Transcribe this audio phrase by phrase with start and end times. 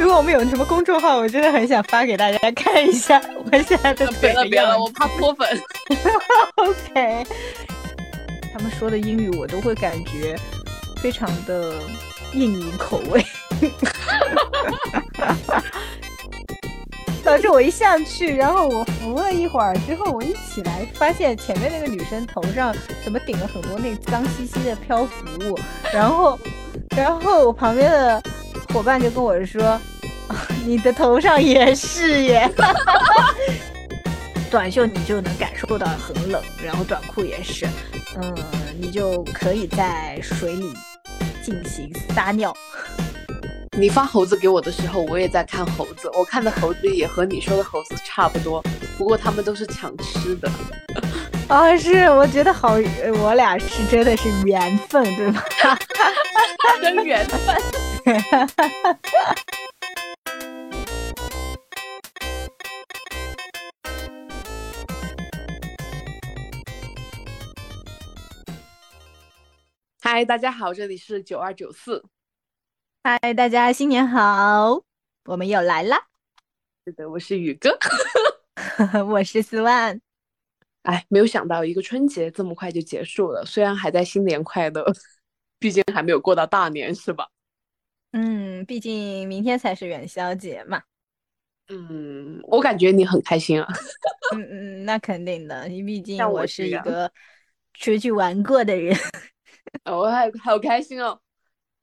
[0.00, 5.46] 如果我们有什么公众号，我真的很想发给大家看一下我现在的 别了别了，我怕脱粉。
[6.56, 7.26] OK，
[8.50, 10.34] 他们说的英语我都会感觉
[11.02, 11.74] 非常的
[12.32, 13.22] 印尼口味。
[17.22, 25.58] 导致我一上去，然后我扶了一会儿之后，我一起来发现前面那个女生头上怎么顶了很多那脏兮兮的漂浮物，
[25.92, 26.38] 然后，
[26.96, 28.22] 然后我旁边的
[28.72, 29.78] 伙伴就跟我说
[30.64, 32.50] ：“你的头上也是耶。
[34.50, 37.66] ”短袖你就能感受到很冷，然后短裤也是，
[38.20, 38.34] 嗯，
[38.80, 40.72] 你就可以在水里
[41.42, 42.52] 进行撒尿。
[43.78, 46.10] 你发猴子给我的时候，我也在看猴子。
[46.14, 48.60] 我看的猴子也和你说的猴子差不多，
[48.98, 50.50] 不过他们都是抢吃的。
[51.50, 52.76] 啊，是，我觉得好，
[53.20, 55.44] 我俩是真的是缘分，对吧？
[56.80, 57.40] 真缘分。
[70.00, 72.04] 嗨，大家好，这里是九二九四。
[73.02, 74.84] 嗨，大家新年好！
[75.24, 76.00] 我们又来啦。
[76.86, 77.76] 是的，我是宇哥，
[79.04, 80.00] 我是四万。
[80.82, 84.84] 哎，没有想到一个春节这么快就结束了，虽然还在新年快乐，
[85.58, 87.28] 毕竟还没有过到大年，是吧？
[88.12, 90.82] 嗯，毕竟明天才是元宵节嘛。
[91.68, 93.68] 嗯，我感觉你很开心啊。
[94.34, 97.12] 嗯嗯，那肯定的，你毕竟我是一个
[97.74, 98.96] 出去玩过的人。
[99.84, 101.20] 我还好开心哦。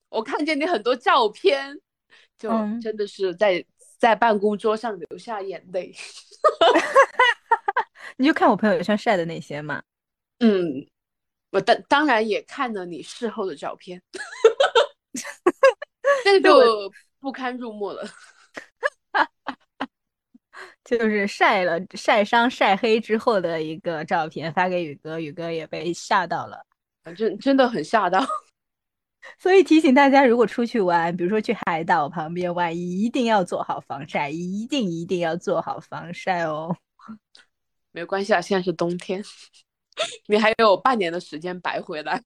[0.10, 1.78] 我看见你很多照片，
[2.38, 2.50] 就
[2.82, 3.64] 真的是在
[3.98, 5.94] 在办公桌上流下眼泪。
[8.18, 9.82] 你就看我朋友圈晒的那些嘛。
[10.40, 10.86] 嗯，
[11.52, 14.02] 我当当然也看了你事后的照片，
[16.24, 18.08] 这就不堪入目了。
[20.84, 26.66] 就是晒了晒伤晒黑之后的一个照片发给宇哥，宇哥也被吓到了，
[27.16, 28.26] 真真的很吓到。
[29.38, 36.76] 所以提醒大家，如果出去玩，比如说去海岛旁边玩，一定要做好防晒，一定一定要做好防晒哦。
[37.98, 39.24] 没关系啊，现在是冬天，
[40.30, 42.24] 你还有半年的时间白回来。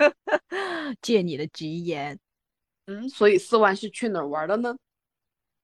[1.00, 2.18] 借你的吉言。
[2.90, 4.76] 嗯，所以四万是去哪儿玩的呢？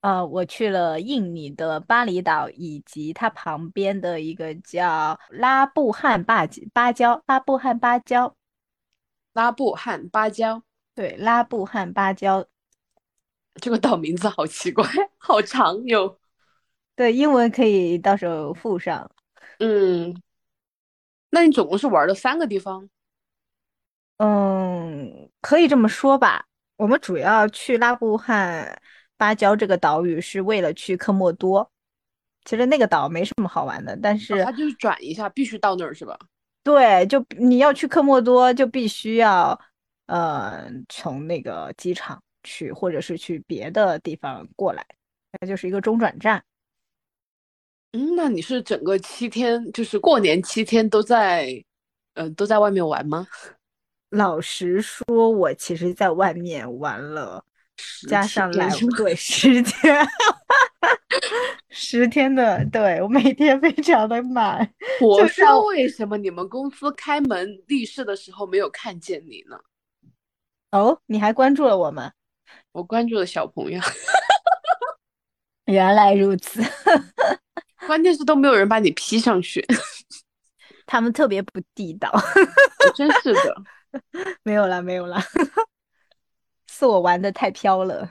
[0.02, 8.36] 呃，我去了印尼的巴厘岛，以及它旁边的一个叫拉布汉巴芭蕉，拉布汉芭蕉。
[9.32, 10.62] 拉布汉芭蕉，
[10.94, 12.46] 对，拉布汉芭蕉，
[13.56, 14.88] 这个岛名字好奇怪，
[15.18, 16.20] 好长哟。
[16.94, 19.10] 对，英文可以到时候附上。
[19.58, 20.20] 嗯，
[21.30, 22.88] 那你总共是玩了三个地方？
[24.18, 26.46] 嗯，可以这么说吧。
[26.76, 28.80] 我们主要去拉布汉
[29.16, 31.70] 芭蕉这个岛屿是为了去科莫多。
[32.44, 36.18] 其实那个岛没什么好玩的，但是它就是转一下，必须到那儿是吧？
[36.62, 39.58] 对，就你要去科莫多，就必须要，
[40.06, 44.86] 呃，从那个机场去，或者是去别的地方过来，
[45.40, 46.42] 那就是一个中转站。
[47.96, 51.48] 嗯，那你是整个七天，就是过年七天都在，
[52.12, 53.26] 呃，都在外面玩吗？
[54.10, 57.42] 老实说，我其实在外面玩了，
[58.06, 58.68] 加上来
[58.98, 60.06] 对时间。
[61.70, 64.70] 十天的，对我每天非常的满。
[65.00, 69.58] 我说为什么你们公司开门立市的时候没有看见你呢？
[70.72, 72.12] 哦，你还关注了我吗？
[72.72, 73.80] 我关注了小朋友。
[75.64, 76.62] 原来如此，
[77.86, 79.64] 关键是都没有人把你 P 上去，
[80.86, 82.12] 他们特别不地道。
[82.94, 83.62] 真是的，
[84.42, 85.20] 没有了，没有了，
[86.70, 88.08] 是我玩的太飘了。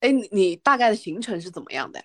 [0.00, 2.02] 哎，你你大概的行程是怎么样的？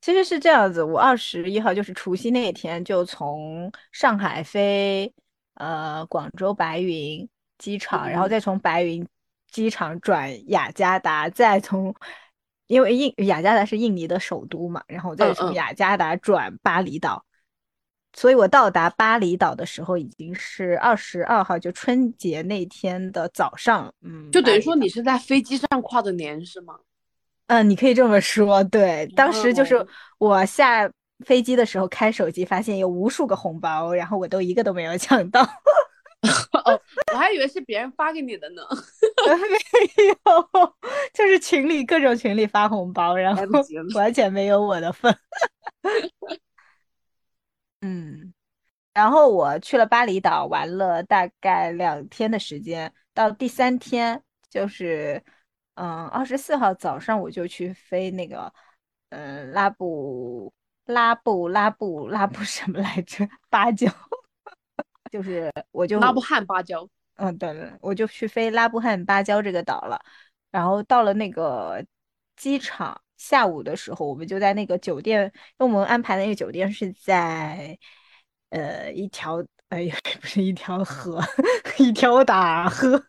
[0.00, 5.12] 其实是这样子，我二十一号就是除夕那一天，就从上海飞
[5.54, 9.06] 呃广州白云机场，然后再从白云
[9.48, 11.94] 机场转雅加达，再从
[12.66, 17.24] 因为印雅加达是印尼的首都嘛，然后再从雅加达转巴厘岛，
[18.14, 26.78] 所以我到达巴厘岛的时候已经是二十二号，就春节那天的早上，嗯，就等于说你是在飞机上跨的年是吗？
[27.48, 28.64] 嗯，你可以这么说。
[28.64, 29.86] 对，当时就是
[30.16, 30.90] 我下
[31.26, 35.42] 飞机的时候开手机，发现有无数个红包，然后我都一个都没有抢到。
[36.64, 36.80] 哦，
[37.12, 38.62] 我还以为是别人发给你的呢。
[39.50, 40.76] 没有，
[41.12, 43.42] 就是群里各种群里发红包，然后
[43.94, 45.16] 完全没有我的份。
[47.80, 48.32] 嗯，
[48.94, 55.22] 然后我去了巴厘岛玩了大概两天的时间，到第三天就是。
[55.74, 58.52] 嗯，二十四号早上我就去飞那个，
[59.08, 60.52] 嗯，拉布
[60.84, 63.26] 拉布拉布拉布什么来着？
[63.48, 63.90] 芭蕉，
[65.10, 66.86] 就是我就拉布汉芭蕉。
[67.16, 70.00] 嗯，对了，我就去飞拉布汉芭蕉这个岛了。
[70.50, 71.84] 然后到了那个
[72.36, 75.24] 机场，下午的时候，我们就在那个酒店，
[75.58, 77.78] 因为我们安排那个酒店是在
[78.50, 81.22] 呃一条，哎呀， 不是一条河，
[81.78, 83.02] 一条大河。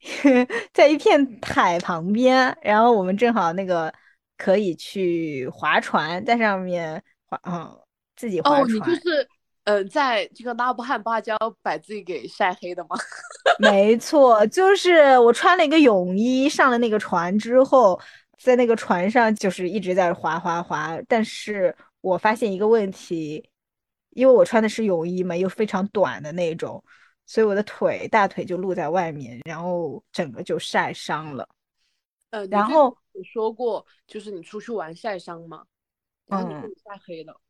[0.72, 3.92] 在一片海旁边，然后我们正好那个
[4.36, 7.80] 可以去划船，在上面划，嗯，
[8.16, 8.62] 自己划船。
[8.62, 9.28] 哦，你就是，
[9.64, 12.96] 嗯，在这个拉布汗芭蕉把自己给晒黑的吗？
[13.58, 18.00] 没错，就是我穿了一个泳衣上了那个船之后，
[18.38, 23.48] 在那个船上就是一直在滑滑滑，但是我发现一个问题，
[24.10, 26.82] 因为我穿的是泳衣嘛，又非常短的那种。
[27.24, 31.48] 所以我的腿大腿就露在外面，然后整个就晒伤了。
[32.30, 35.64] 呃，然后你说过，就是你出去玩晒伤吗？
[36.26, 36.54] 然后你
[36.84, 37.40] 晒黑了。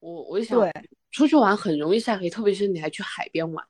[0.00, 0.72] 我我就想，
[1.10, 3.64] 出去玩很容易晒黑，特别是你还去海边玩。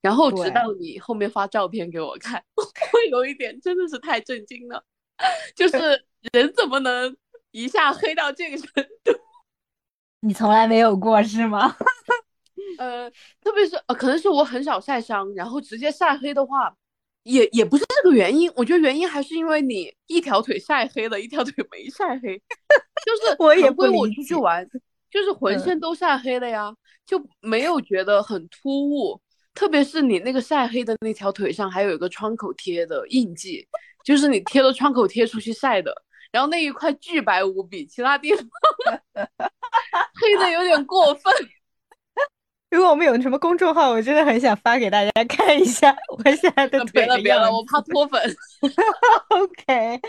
[0.00, 2.64] 然后直到你后面发照片给我看， 我
[3.10, 4.84] 有一点真的是太震惊了，
[5.54, 5.78] 就是
[6.32, 7.16] 人怎么能
[7.52, 8.66] 一下黑到这个程
[9.04, 9.12] 度？
[10.20, 11.76] 你从来没有过是吗？
[12.78, 16.74] 呃，特别是呃，可能是我很少晒伤，然后直接晒黑的话，
[17.24, 18.50] 也也不是这个原因。
[18.56, 22.36] 我觉得原因还是因为你一条腿晒黑了，一条腿没晒黑。
[23.04, 24.68] 就是我也不我出去玩，
[25.12, 26.74] 就是浑身都晒黑了呀，
[27.04, 29.20] 就没有觉得很突兀。
[29.54, 33.68] 特别是你那个晒黑的那条腿上还有一个创口贴的印记，
[34.02, 35.94] 就是你贴了创口贴出去晒的，
[36.30, 38.42] 然后那一块巨白无比，其他地方
[40.18, 41.30] 黑的有点过分。
[42.70, 48.18] 如果我们有什么公众号，我真的很想发给大家看一下我现在的腿别了别了，我怕脱粉。
[49.28, 50.00] OK，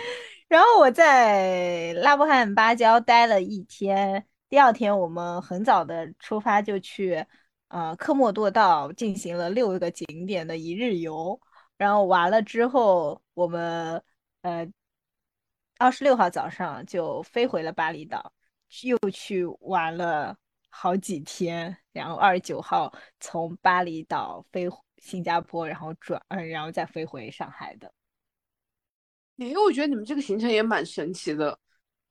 [0.47, 7.25] 然后我在拉布汉芭蕉待了一天，第二天我们很早的出发就去
[7.69, 11.41] 呃科莫多岛进行了六个景点的一日游，
[11.75, 13.99] 然后完了之后，我们
[14.43, 14.71] 呃
[15.79, 18.31] 二十六号早上就飞回了巴厘岛，
[18.83, 20.37] 又去玩了。
[20.69, 27.91] 好几天，然后二十九号从巴厘岛飞新加坡，然后转，嗯，然后再飞回上海的。
[29.39, 31.57] 哎，我觉得你们这个行程也蛮神奇的，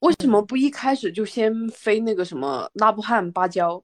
[0.03, 3.83] 为什么不一开始就先飞那个什么拉布汉芭蕉，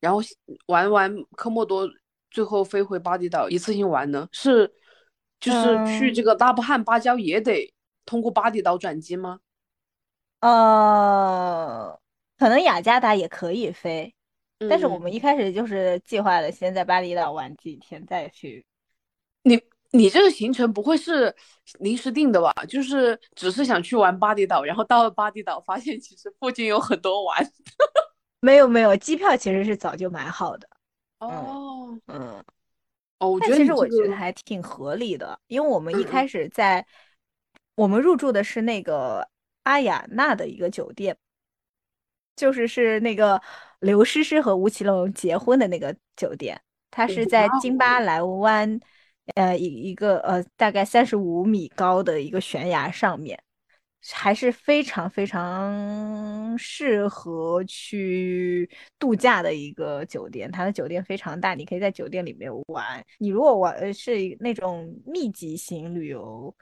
[0.00, 0.20] 然后
[0.66, 1.88] 玩完科莫多，
[2.28, 4.28] 最后飞回巴厘岛一次性玩呢？
[4.32, 4.72] 是，
[5.38, 7.72] 就是去这个拉布汉芭蕉也得
[8.04, 9.38] 通过巴厘岛转机吗？
[10.40, 12.00] 呃，
[12.36, 14.12] 可能雅加达也可以飞。
[14.68, 18.66] 但是我们一开始就是计划的，先在巴厘岛玩几天再去。
[19.42, 21.34] 你你这个行程不会是
[21.80, 22.52] 临时定的吧？
[22.68, 27.52] 就是只是想去玩巴厘岛，然后到了巴厘岛发现其实附近有很多玩。
[28.40, 30.68] 没有没有，机票其实是早就买好的。
[31.18, 32.42] 哦，嗯，
[33.18, 36.86] 哦，我觉得其实我觉得还挺合理的，因为我们一开始在
[37.74, 39.28] 我们入住的是那个
[39.64, 41.16] 阿雅娜的一个酒店。
[42.36, 43.38] 就是是那个
[43.80, 46.58] 刘诗诗和吴奇隆结婚的那个酒店，
[46.90, 48.80] 它是在金巴莱湾，
[49.34, 53.40] 呃，一一个呃大概三十五米高的一个悬崖上面，
[54.12, 58.68] 还是非常非常适合去
[58.98, 60.50] 度假的一个酒店。
[60.50, 63.04] 它的酒店非常大，你可以在酒店里面玩。
[63.18, 66.54] 你如果玩是那种密集型旅游，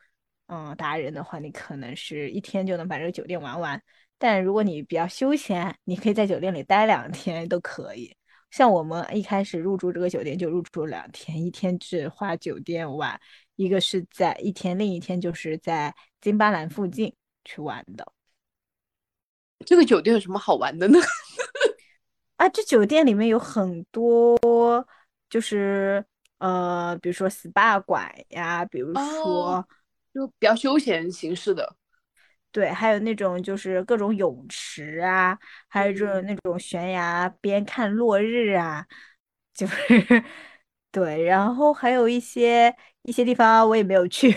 [0.48, 3.80] 嗯，达人的话，你可能是一天就能把这个酒店玩完。
[4.18, 8.12] 但如果你比较休闲，你可以在酒店里待两天都可以。
[8.50, 13.20] 像我们一开始入住这个酒店就入住两天，一天只花酒店玩，
[13.56, 17.14] 一个是在一天，另一天就是在金巴兰附近
[17.44, 18.12] 去玩的。
[19.66, 20.98] 这个酒店有什么好玩的呢？
[22.36, 24.38] 啊，这酒店里面有很多，
[25.28, 26.04] 就是
[26.38, 29.66] 呃，比如说 SPA 馆呀，比如说
[30.14, 31.76] 就比较休闲形式的。
[32.58, 35.38] 对，还有那种就是各种泳池啊，
[35.68, 38.84] 还有这种那种悬崖边看落日啊，
[39.54, 39.76] 就是
[40.90, 44.34] 对，然后还有一些一些地方我也没有去，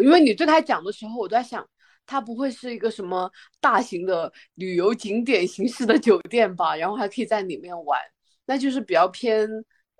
[0.00, 1.62] 因为你对他 讲的时候，我都在想，
[2.06, 6.74] 它不会是一个什么大型的旅游景点形式的酒店吧？
[6.74, 8.00] 然后还可以在里面玩，
[8.46, 9.46] 那就是比较偏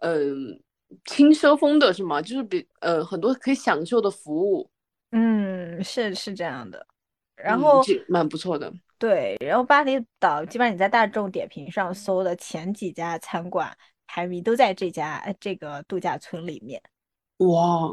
[0.01, 0.59] 嗯
[1.05, 2.23] 轻奢风的是吗？
[2.23, 4.71] 就是比呃很多可以享受的服务，
[5.11, 6.87] 嗯，是是这样的。
[7.43, 9.37] 然后蛮不错的，对。
[9.41, 16.81] 然后巴厘岛基本上你在大众点评上搜的前几家餐馆排名都在这家这个度假村里面。
[17.39, 17.91] 哇，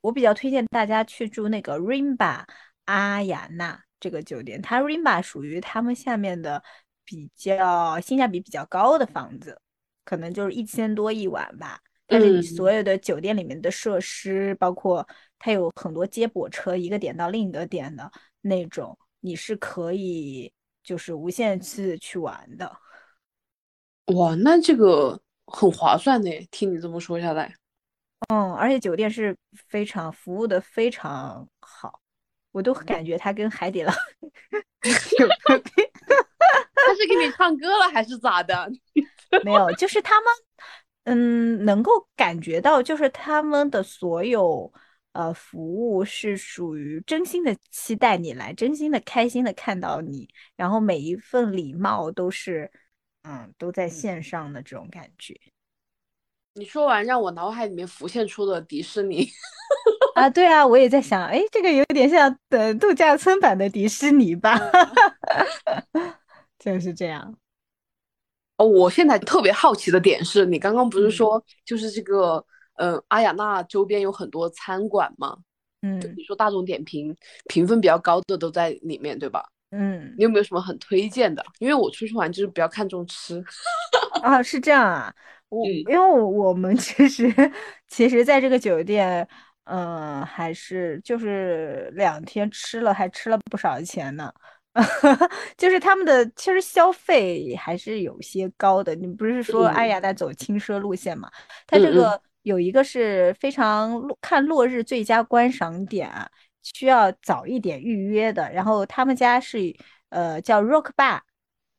[0.00, 2.44] 我比较推荐大家去住那个 Rimba
[2.84, 6.62] 阿雅纳这个酒店，它 Rimba 属于他们下面的
[7.04, 9.60] 比较性价比比较高的房子，
[10.04, 11.80] 可能就是一千多一晚吧。
[12.06, 15.04] 但是你所有的酒店里面的设施，包括
[15.40, 18.08] 它有很多接驳车，一个点到另一个点的
[18.46, 22.70] 那种，你是可以就是无限次去玩的。
[24.14, 26.30] 哇，那这个很划算呢。
[26.50, 27.54] 听你这么说下来，
[28.28, 29.36] 嗯，而且酒店是
[29.68, 32.00] 非常服务的非常好，
[32.52, 33.92] 我都感觉它跟海底捞
[35.18, 35.90] 有特别。
[36.86, 38.70] 他是给你唱歌了还是咋的？
[39.44, 40.32] 没有，就是他们。
[41.08, 44.72] 嗯，能够感觉到，就是他们的所有
[45.16, 45.58] 呃服
[45.88, 52.70] 务是属于真心的期待你来，真心的开心的看到你，然后每一份礼貌都是，
[53.22, 55.34] 嗯，都在线上的这种感觉。
[56.54, 59.28] 你说完，让我脑海里面浮现出了迪士尼。
[60.14, 64.58] 啊，对啊，我也在想，哎，这个有点像的度假村版的迪士尼吧？
[66.58, 67.36] 就是这样。
[68.56, 72.42] 哦，我现在特别好奇的点是你刚刚不是说，就是这个，
[72.76, 75.36] 嗯，阿雅纳周边有很多餐馆嘛？
[75.82, 77.14] 嗯，你说大众点评
[77.48, 79.44] 评分比较高的都在里面，对吧？
[79.70, 81.44] 嗯，你有没有什么很推荐的？
[81.58, 83.44] 因为我出去玩就是比较看重吃。
[84.22, 85.12] 啊，是这样啊，
[85.48, 87.32] 我因为我们其实
[87.88, 89.26] 其实在这个酒店，
[89.64, 94.32] 嗯，还是就是两天吃了还吃了不少钱呢。
[95.56, 98.94] 就是他们的其实消费还是有些高的。
[98.94, 101.30] 你不是说阿雅在走轻奢路线嘛？
[101.66, 106.08] 它这个有一个是非常看落日最佳观赏点，
[106.62, 108.48] 需要早一点预约的。
[108.52, 109.74] 然后他们家是
[110.10, 111.20] 呃叫 Rock Bar，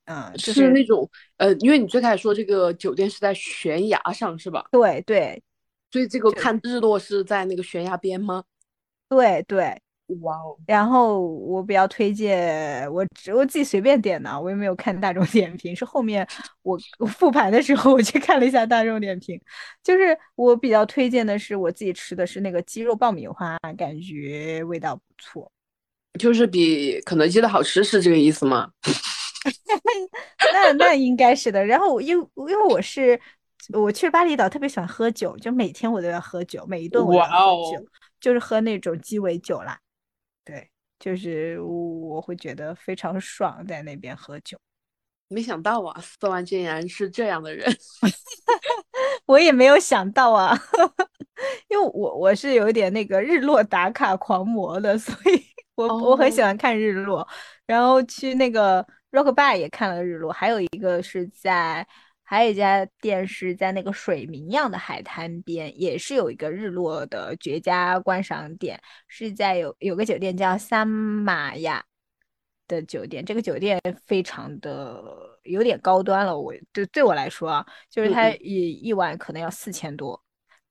[0.03, 4.67] 嗯，是那种呃，因为你最开始说这个酒店是在悬崖上是吧？
[4.69, 5.41] 对对，
[5.89, 8.43] 所以这个看日落是在那个悬崖边吗？
[9.07, 9.81] 对对。
[10.21, 10.57] 哇哦！
[10.65, 16.25] 然后我比较推荐，我我自己随便点的，我也没有看大众点评，是后面
[16.63, 19.39] 我复盘的时候我去看了一下大众点评，
[19.83, 25.51] 就是我比较推荐的是我自己吃的是那个鸡肉爆米花，感觉味道不错，
[26.17, 28.71] 就是比肯德基的好吃，是这个意思吗？
[30.53, 31.65] 那那应该是的。
[31.65, 33.19] 然后因因为我是
[33.73, 37.85] 我去巴厘岛特别喜欢喝酒，就每天我都要喝酒，每一顿我都要喝酒，
[38.21, 39.77] 就是喝那种鸡尾酒啦。
[40.99, 44.57] 对，就是我会觉得非常爽，在那边喝酒。
[45.29, 47.69] 没想到啊，四万竟然是这样的人，
[49.25, 50.57] 我也没有想到啊，
[51.69, 55.43] 因为我我是有点那个日落打卡狂魔的，所以
[55.75, 57.27] 我我很喜欢看日落，
[57.65, 61.87] 然后去那个 Rock Bar 也看了日落，还有一个是在。
[62.29, 71.81] 还有一家店是在那个水明漾的海滩边，也是有一个日落的绝佳观赏点，是在有有个酒店叫三玛雅
[72.67, 75.01] 的酒店，这个酒店非常的
[75.43, 80.21] 有点高端了，我对对我来说啊，就是它一一晚可能要四千多，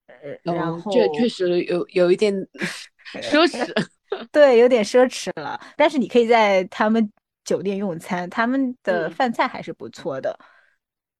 [0.08, 2.34] 呃，然后这确实有有一点
[3.22, 3.72] 奢侈，
[4.30, 7.10] 对，有点奢侈了，但是你可以在他们
[7.46, 10.38] 酒店用餐，他们的饭菜还是不错的。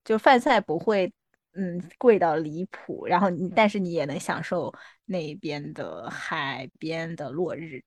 [0.06, 1.12] 就饭菜不会，
[1.54, 4.72] 嗯，贵到离谱，然后你但是你也能享受
[5.04, 7.82] 那边的海边的落日。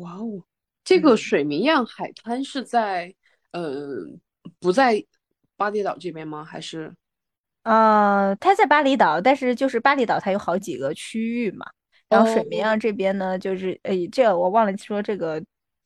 [0.00, 0.42] 哇哦，
[0.82, 3.14] 这个水明漾海滩是在，
[3.52, 4.04] 呃，
[4.58, 5.06] 不在
[5.56, 6.44] 巴厘岛这边吗？
[6.44, 6.92] 还是？
[7.62, 11.64] 呃，它在巴厘岛，但是就是巴厘岛它有好几个区域嘛，
[12.08, 15.40] 然后水明漾这边呢，就是呃，这我忘了说这个。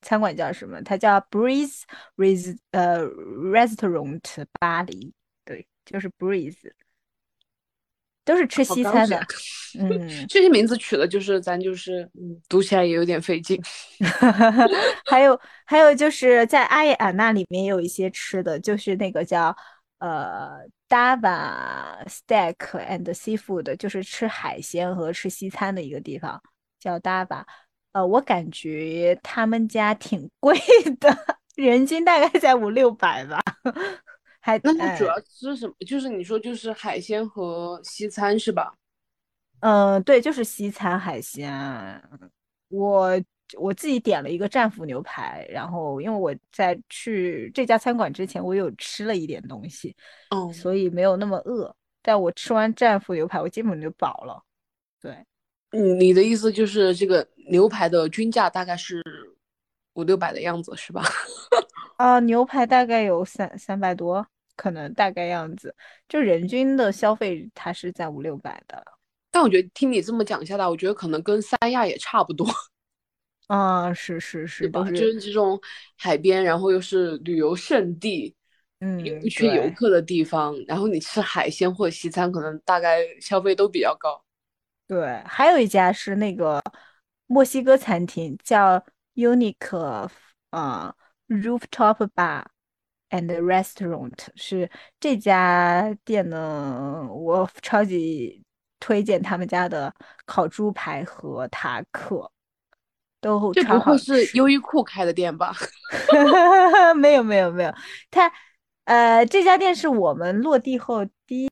[0.04, 0.80] 餐馆叫什么？
[0.82, 1.82] 它叫 Breeze
[2.16, 4.20] Res 呃 Restaurant
[4.60, 5.12] 巴黎，
[5.44, 6.70] 对，就是 Breeze，
[8.24, 9.18] 都是吃西餐的。
[9.78, 13.60] 嗯， 这些名字取的就是咱就是嗯，读起来也有点费劲。
[15.10, 19.56] 还有还有就是在阿雅那里面有一些吃的，就是那个叫
[19.98, 26.40] 呃 Dava Steak and Seafood，就是吃海鲜和吃西餐的一个地方，
[26.78, 27.44] 叫 Dava。
[27.94, 30.58] 呃，我感觉他们家挺贵
[31.00, 31.08] 的，
[31.54, 33.40] 人均大概在五六百吧。
[34.40, 35.74] 还那它主要吃什么？
[35.86, 38.74] 就是你说就是海鲜和西餐是吧？
[39.60, 42.02] 嗯，对，就是西餐海鲜。
[42.68, 43.12] 我
[43.56, 49.94] 我自己点了一个战斧牛排，然后因为我在去这家餐馆之前，我有吃了一点东西，
[50.30, 51.74] 哦，所以没有那么饿。
[52.02, 54.42] 但我吃完战斧牛排，我基本就饱了。
[55.00, 55.24] 对。
[55.74, 59.02] 你的意思就是这个牛排的均价大概是
[59.94, 61.02] 五六百的样子，是吧？
[61.98, 64.26] 啊，牛排大概有三三百多，
[64.56, 65.74] 可能大概样子，
[66.08, 68.82] 就人均的消费它是在五六百的。
[69.30, 72.46] 但我觉得听你这么讲下来，我觉得可能跟三亚也差不多。
[73.48, 74.88] 啊，是是是，吧？
[74.90, 75.60] 就是这种
[75.96, 78.34] 海边，然后又是旅游胜地，
[78.80, 84.23] 嗯，一群游客的地方，然后你吃海鲜或者西餐，可能大概消费都比较高。
[84.86, 86.62] 对，还有一家是那个
[87.26, 90.08] 墨西哥餐厅，叫 Unique
[90.50, 90.94] 啊
[91.28, 92.44] Rooftop Bar
[93.10, 98.42] and Restaurant，是这家店呢，我超级
[98.78, 99.94] 推荐他们家的
[100.26, 102.30] 烤猪排和塔克。
[103.20, 105.54] 都这不会是优衣库开的店吧？
[106.94, 107.74] 没有没有没有，
[108.10, 108.30] 他
[108.84, 111.48] 呃这家店是我们落地后第一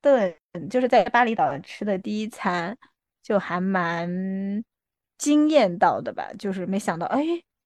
[0.00, 2.76] 顿，嗯就是在巴厘岛吃的第一餐，
[3.22, 4.08] 就还蛮
[5.18, 6.30] 惊艳到的吧。
[6.38, 7.22] 就是没想到，哎，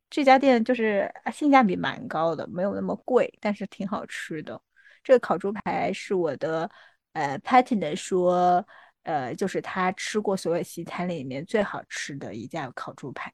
[0.09, 4.61] 这家店就是性价比蛮高的，没有那么贵，但是挺好吃的。
[5.03, 6.71] 这个烤猪排是我的
[7.13, 8.67] 呃 partner 说。
[9.07, 13.33] 呃，就是他吃过所有西餐里面最好吃的一家烤猪排。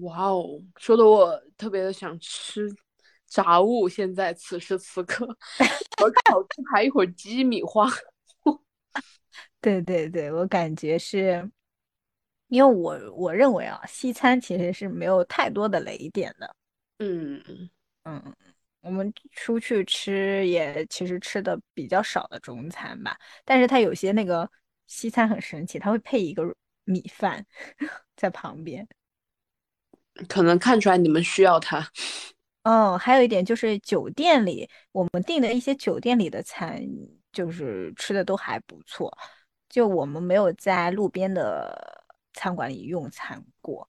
[0.00, 2.68] 哇哦，说的我特别的想吃
[3.28, 3.88] 炸物。
[3.88, 5.24] 现在此时此刻，
[6.02, 7.88] 我烤猪排，一会儿鸡米花。
[9.62, 11.50] 对对对，我感觉是，
[12.48, 16.54] 因为我我认为啊，西餐其实是没有太多的雷点的。
[16.98, 17.42] 嗯
[18.02, 18.22] 嗯，
[18.82, 23.16] 我们出去吃也其实吃的比较少的中餐吧，
[23.46, 24.50] 但是它有些那个。
[24.88, 26.44] 西餐很神奇，它会配一个
[26.84, 27.46] 米饭
[28.14, 28.86] 在旁边，
[30.28, 31.88] 可能看出来你们需要它。
[32.64, 36.78] 嗯，还有一点就是酒店里我们订的一些酒店里的餐，
[37.32, 39.16] 就是吃的都还不错。
[39.72, 43.88] 就我们没有在路边的餐馆里用餐过，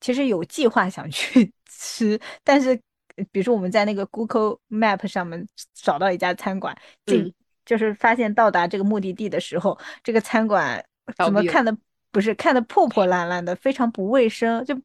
[0.00, 2.80] 其实有计划想去 吃，但是
[3.32, 5.44] 比如说我们在那个 Google Map 上面
[5.74, 7.34] 找到一家餐馆进。
[7.64, 10.84] 就是发现到达这个目的地的时候，这个餐馆
[11.16, 11.74] 怎么看的
[12.10, 14.76] 不是看的破破烂烂的，非常不卫生，就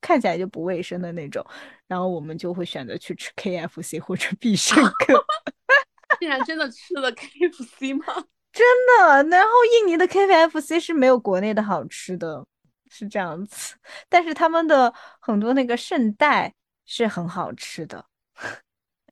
[0.00, 1.46] 看起来就不卫生的那种。
[1.86, 5.24] 然后我们就会选择去吃 KFC 或者必胜客。
[6.18, 8.24] 竟然真的吃了 KFC 吗？
[8.52, 9.22] 真的。
[9.30, 12.44] 然后印尼的 KFC 是没有国内的好吃的，
[12.90, 13.74] 是这样子。
[14.08, 16.52] 但是他们的很多那个圣代
[16.84, 18.04] 是很好吃的。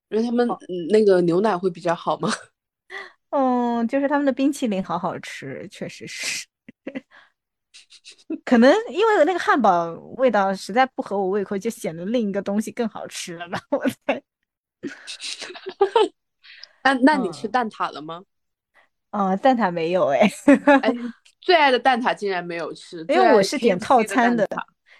[0.09, 0.47] 因为他们
[0.91, 2.31] 那个牛奶会比较好吗？
[3.31, 6.47] 嗯，就是他们的冰淇淋好好吃，确实是。
[8.45, 13.61] 可能因为那个汉堡味道实在不合我胃口，就显得另一个东西更好吃了吧？
[13.71, 14.23] 我猜。
[16.85, 18.23] 那那你吃蛋挞了吗？
[19.17, 20.31] 哦，蛋挞没有哎。
[20.83, 20.93] 哎，
[21.41, 24.47] 最爱的蛋挞竟然没有吃，因为我是点套餐的。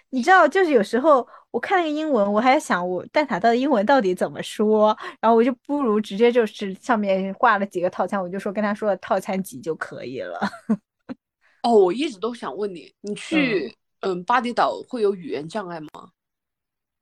[0.09, 10.39] 你知道，就是有时候我看那个英文，我还在想我蛋挞的英文到底怎么说，然后我就不如直接就是上面挂了几个套餐，我就说跟他说了套餐几就可以了。
[11.63, 15.89] 哦，我一直都想问你，你去嗯巴厘岛会有语言障碍吗？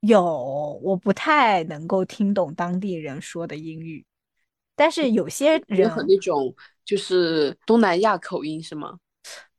[0.00, 4.04] 有，我不太能够听懂当地人说的英语，
[4.74, 6.52] 但是有些人很那种
[6.86, 8.96] 就是东南亚口音是吗？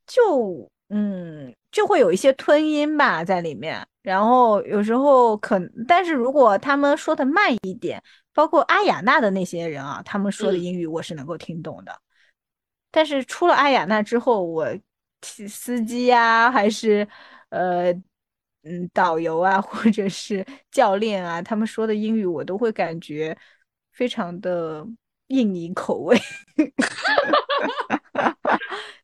[0.07, 0.67] 就。
[0.89, 8.01] 嗯，就会有一些吞音吧在里面，然后有时候可，但是如果他们说的慢一点，
[8.33, 11.93] 包括阿雅纳的那些人啊，他们说的英语我是能够听懂的。
[12.89, 14.65] 但是出了阿雅纳之后，我
[15.21, 17.05] 司机啊，还是
[17.49, 17.91] 呃
[18.63, 23.37] 嗯导游啊，或者是教练啊，他们说的英语我都会感觉
[23.91, 24.87] 非常的
[25.27, 26.17] 印尼口味。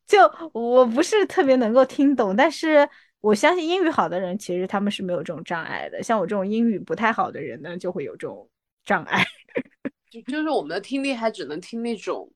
[0.06, 0.20] 就
[0.54, 2.88] 我不是特别能够听懂，但是
[3.22, 6.04] 我相信英语好的人其实他们是没有这种障碍的。
[6.04, 8.48] 像我这种英语不太好的人呢，就会有这种
[8.86, 9.26] 障碍。
[10.12, 12.32] 就就是我们的听力还只能听那种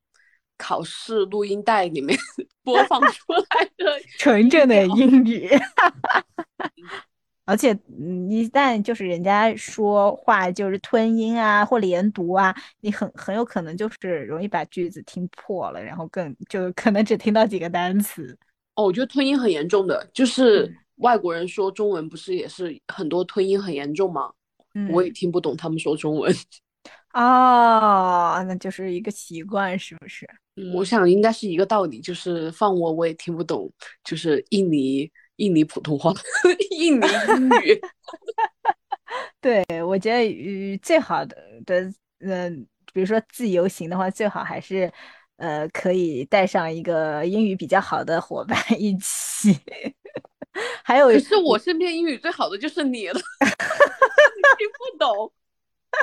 [0.57, 2.17] 考试录音带里面
[2.63, 5.47] 播放出来的纯正的英语。
[7.47, 18.37] 而且，嗯，一旦就是人家说话就是吞音啊或连读啊，你很很有可能就是容易把句子听破了，然后更就可能只听到几个单词。
[18.75, 24.29] 哦，我觉得吞音很严重的，就是外国人说中文不是也是很多吞音很严重吗？
[24.75, 26.29] 嗯，我也听不懂他们说中文。
[27.13, 30.27] 哦，那就是一个习惯，是不是？
[30.57, 33.71] 嗯，我想应该是一个道理，就是放我我也听不懂，
[34.03, 35.09] 就是印尼。
[35.37, 36.13] 印尼普通话，
[36.71, 37.81] 印尼英语。
[39.41, 44.91] 对，我觉得呃最好的的，嗯，比如说自由行的话，最好还是
[45.37, 49.57] 呃可以带上一个英语比较好的伙伴一起。
[50.83, 53.13] 还有，可是我身边英语最好的就是你了，
[54.57, 55.31] 听不懂。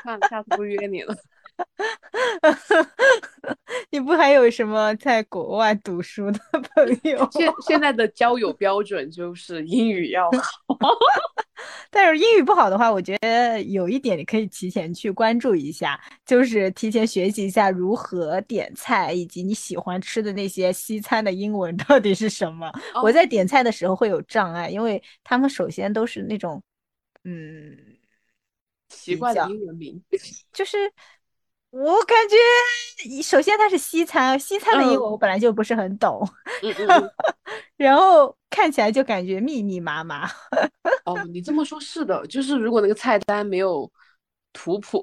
[0.03, 1.15] 看下次不约你了。
[3.91, 7.29] 你不还有什么在国外读书的朋友？
[7.33, 10.39] 现现在的交友标准就是英语要好，
[11.91, 22.71] 但是英语不好的话，我觉得有一点你可以提前去关注一下，就是提前学习一下如何点菜，以及你喜欢吃的那些西餐的英文到底是什么。
[23.03, 26.63] 我在点菜的时候会有障碍，因为他们首先都是那种，
[27.23, 27.77] 嗯，
[28.89, 30.03] 习惯的英文名，
[30.53, 30.93] 就是。
[31.75, 36.25] 我感觉，首先它是西餐，西餐的英文我本来就不是很懂，
[37.77, 40.31] 然后看起来就感觉密密麻麻。
[41.05, 43.91] 哦，你这么说，是的，就是如果那个菜单没有
[44.53, 45.03] 图谱，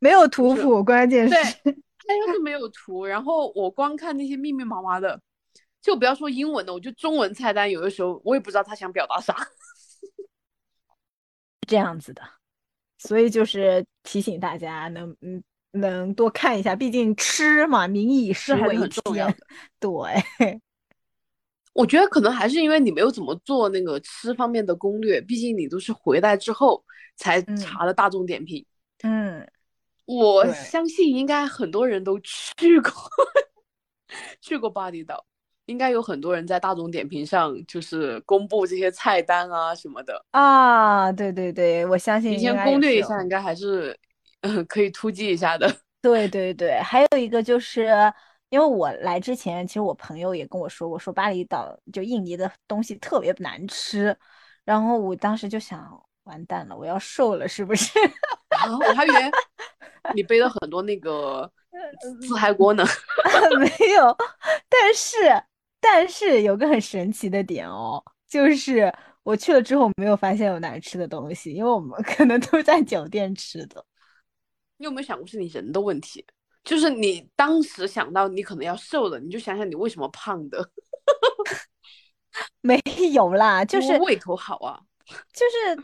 [0.00, 5.20] 没有 图谱，关键是它又是没有图，然后我光看那些密密麻麻的，
[5.80, 9.36] 就不要说英文的，我就中文菜单有的时候我也不知道他想表达啥。
[11.66, 12.22] 这样子的，
[12.98, 15.42] 所以就是提醒大家能嗯。
[15.72, 19.36] 能多看一下，毕竟吃嘛，民以食为天。
[19.80, 19.90] 对，
[21.72, 26.84] 我觉得可能还是因为你没有怎么做那个吃方面的攻略，毕竟你都是回来之后
[27.16, 28.64] 才查的大众点评。
[29.02, 29.46] 嗯，
[30.04, 32.92] 我相信应该很多人都去过，
[34.42, 35.24] 去过巴厘岛，
[35.64, 40.22] 应该有很多人在大众点评上就是公布这些菜单啊什么的。
[40.32, 43.98] 啊，对对对，我相信提前攻略一下，应该还是。
[44.42, 45.68] 嗯，可以突击一下的。
[46.02, 47.88] 对对对，还有一个就是，
[48.48, 54.16] 因为我来之前，其实我朋友也跟我说过，说巴厘岛就印尼的东西特别难吃，
[54.64, 57.92] 然后我当时就想，完蛋了，我要瘦了是不是？
[58.88, 59.30] 我还以为
[60.14, 61.50] 你背了很多那个
[62.20, 62.84] 自嗨锅呢。
[63.60, 64.16] 没有，
[64.68, 65.16] 但是
[65.80, 73.84] 但是有个很神奇的点哦，就是我去了之后没有发现有难吃的东西，因为我们可能都在酒店吃的。
[74.82, 76.26] 你有没有想过是你人的问题？
[76.64, 80.68] 就是你当时想到你可能要瘦了，你就想想你为什么胖的？
[82.60, 84.80] 没有啦，就是胃口好啊，
[85.32, 85.76] 就是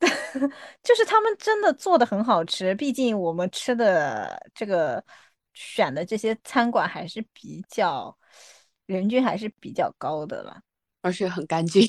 [0.82, 2.74] 就是他们真的做的很好吃。
[2.74, 5.02] 毕竟我们吃的这个
[5.54, 8.14] 选的这些餐馆还是比较
[8.84, 10.60] 人均还是比较高的了，
[11.00, 11.88] 而且很干净。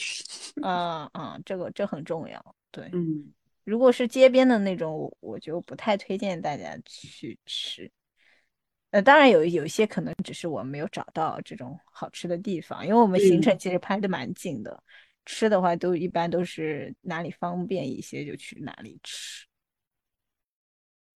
[0.64, 2.56] 嗯嗯，这个这很重要。
[2.72, 3.34] 对，嗯。
[3.68, 7.92] 如果是街边的那种，我就不太推荐大家去吃。
[8.92, 14.82] 呃，当然有有一些可能只是我没有找到这种好吃的地方，因为我们行程其实拍的蛮紧的，
[15.26, 19.46] 吃的话都一般都是哪里方便一些就去哪里吃。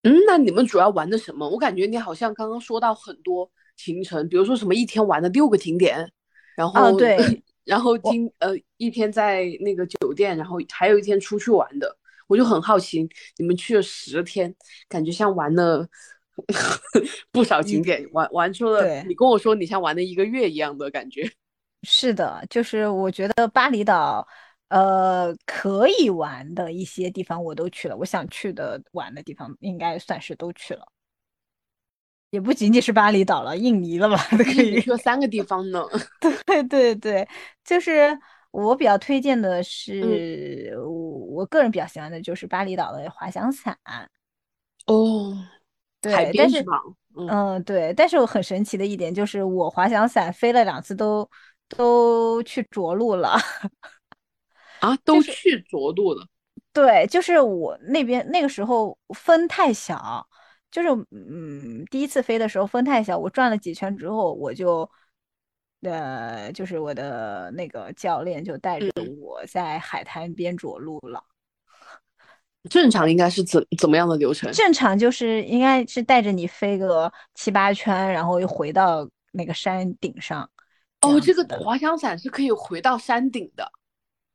[0.04, 1.48] 嗯，那你们主要玩的什么？
[1.50, 6.12] 我感觉你好像刚刚说到很多行程，比如说什么一天玩了六个景点，
[6.58, 7.18] 然后对，
[7.64, 11.98] 然后今呃一天在那个酒店，然后还有一天出去玩的。
[12.32, 14.56] 我就很好奇，你们去了十天，
[14.88, 15.86] 感觉像玩了
[17.30, 19.04] 不少景点，玩玩出了。
[19.04, 21.30] 你跟我说你像玩了一个月一样的感觉。
[21.84, 24.26] 是的，就是我觉得巴厘岛，
[24.70, 30.88] 呃，可以玩的一些地方我都去了，我想去的玩的地方应该算是都去了，
[32.30, 34.16] 也不仅仅是巴厘岛了，印尼了吧？
[34.32, 35.84] 都可以去了三个地方呢。
[36.46, 37.28] 对对对，
[37.66, 38.18] 就是。
[38.52, 43.78] 我比较推荐的是，我我个人比较喜欢的就是巴厘岛的滑翔伞。
[44.88, 45.38] 哦，
[46.02, 46.66] 对，但是
[47.16, 51.30] 嗯，对，但是我很神奇的一点就是，我滑翔伞飞了两次都
[51.70, 53.38] 都去着陆了。
[54.82, 56.28] 啊，都去着陆了？
[56.74, 60.28] 对，就是我那边那个时候风太小，
[60.70, 64.90] 就是嗯，第一次飞的时候风太小，我转了几圈之后我就。
[65.82, 71.24] 呃，就是我的那个教练就带着我在海滩边着陆了。
[72.70, 74.52] 正常应该是怎怎么样的流程？
[74.52, 80.48] 正常就是应该是带着你飞个七八圈，然后又回到那个山顶上。
[81.02, 83.72] 哦，这个滑翔伞是可以回到山顶的。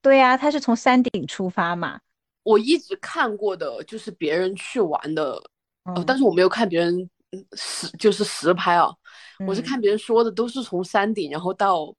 [0.03, 2.01] 对呀，它是从山顶出发嘛。
[2.43, 5.41] 我一直看过的就是别人去玩的，
[5.85, 7.09] 呃，但是我没有看别人
[7.53, 8.93] 实就是实拍啊。
[9.45, 11.93] 我是看别人说的，都是从山顶，然后到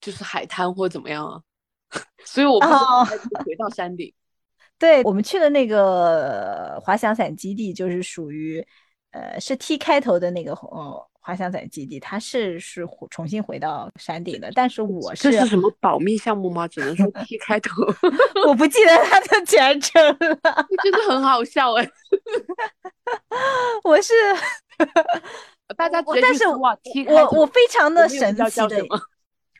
[0.00, 1.40] 就是海滩或者怎么样啊，
[2.24, 3.04] 所以我不知道
[3.44, 4.12] 回到山顶。
[4.78, 8.66] 对我们去的那个滑翔伞基地，就是属于
[9.10, 14.50] 呃是 T 开头的那个呃滑翔伞基地，它是是重新回到山顶的。
[14.54, 16.66] 但是我是这是什么保密项目吗？
[16.66, 17.70] 只能说 T 开头，
[18.48, 20.66] 我不记得它的全称了。
[20.82, 21.86] 真的很好笑哎，
[23.84, 24.14] 我是。
[25.76, 28.86] 大家，但是我我非常的神奇的，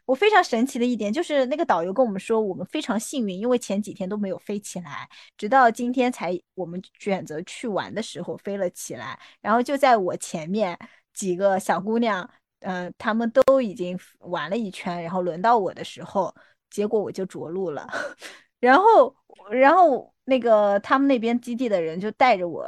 [0.07, 9.16] 我非常神奇的一点就是那个导游跟我们说，我们非常幸运，因为前几天都没有飞起来，直到今天才我们选择去玩的时候飞了起来。
[9.40, 10.77] 然后就在我前面
[11.14, 12.29] 几个小姑娘，
[12.61, 16.35] 嗯，她们都已经玩了一圈，然后轮到我的时候，
[16.70, 17.87] 结果我就着陆了。
[18.59, 19.14] 然后，
[19.51, 22.66] 然后那个他们那边基地的人就带着我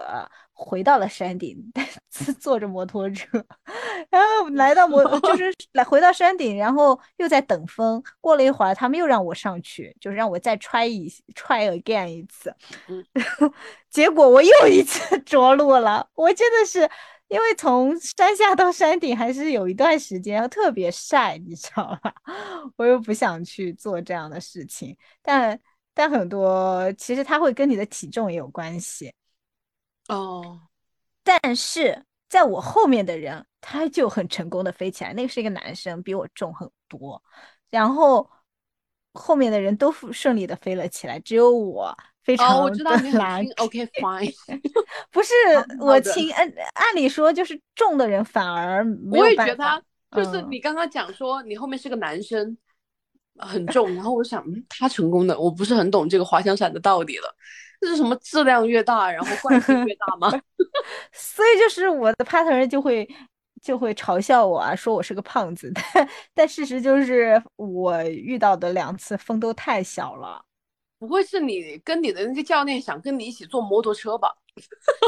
[0.62, 1.56] 回到了山顶，
[2.40, 3.44] 坐着摩托车，
[4.10, 8.02] 然后 来到摩，就 是来回到山顶，然后又在等风。
[8.20, 12.54] 过了一会儿，他们又让我上去，就是让我再 try 一 try again 一次。
[12.88, 13.04] 嗯，
[13.90, 16.08] 结果我又一次着陆了。
[16.14, 16.80] 我真的是
[17.28, 22.14] 因为从山下到山顶还是有一段时间，特别晒，你知道吧？
[22.76, 25.58] 我又不想去做这样的事情，但。
[25.94, 29.12] 但很多其实它会跟你的体重也有关系
[30.12, 30.60] 哦。
[31.22, 35.12] 但是在我后面的人，他就很成功的飞起来。
[35.12, 37.22] 那个是一个男生，比我重很多。
[37.70, 38.28] 然后
[39.12, 43.52] 后面的人都顺利的飞了起来，只有我非常我知道你很轻。
[43.58, 44.34] OK fine，
[45.10, 45.32] 不是
[45.80, 46.32] 我轻。
[46.32, 49.82] 按按理说就是重的人反而我也觉得他
[50.16, 52.56] 就是你刚刚讲说你后面是个男生。
[53.38, 57.34] 很重，然后我想，嗯，他成功的，我不是很懂这个滑翔伞的道理了。
[57.82, 60.30] 这是什么质量越大，然后惯性越大吗？
[61.12, 63.08] 所以就是我的 partner 就会
[63.60, 65.72] 就会嘲笑我啊，说我是个胖子。
[65.74, 70.40] 但 但事实就是我遇到的两次风都太小了。
[71.00, 74.32] 不会是你跟你的那个教练想跟你一起坐摩托车吧？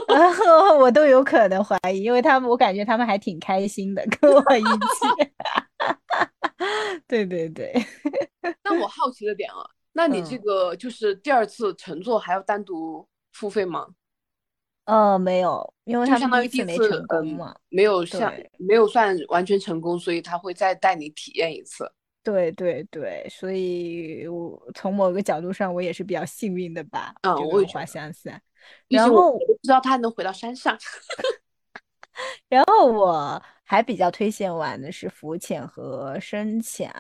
[0.80, 4.68] 我都有可能怀疑，因为他们我感觉他们还挺开心的，跟我一起。
[7.06, 7.72] 对对对，
[8.64, 9.62] 那我好奇的点啊，
[9.94, 13.86] 那你这个就是第二次乘坐还要单独付费吗？
[14.84, 21.90] 呃，没有，因为他相当于第一次没成功嘛，没有像没有算完全成功，所以他会再带你体验一次。
[22.22, 27.14] 对对对，所以我从某个角度上，我也是比较幸运的吧。
[27.22, 28.40] 嗯，我也滑翔伞，
[28.88, 30.76] 然后我不知道他能回到山上。
[32.48, 36.92] 然后我还比较推荐玩的是浮潜和深潜，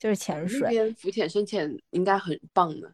[0.00, 0.60] 就是潜水。
[0.62, 2.92] 那边浮潜、深潜应该很棒的。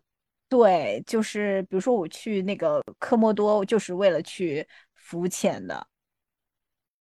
[0.51, 5.87] 对，就是比如说我去那个科莫多，就是为了去浮潜的。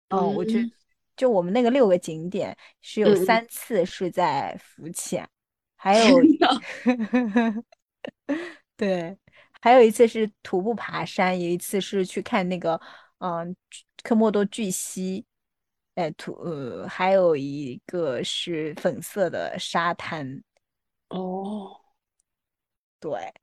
[0.07, 0.71] 嗯，我去，
[1.17, 5.27] 就我们那个六个景点是有三次是在浮潜，
[5.75, 6.05] 还有
[8.77, 9.17] 对，
[9.59, 12.79] 还有一次是徒步爬山，有一次是去看那个
[13.17, 13.53] 嗯。
[14.03, 15.25] 科莫多巨蜥，
[15.97, 20.43] 哎，土呃，还有一个是粉色的沙滩，
[21.09, 21.75] 哦，
[22.99, 23.33] 对，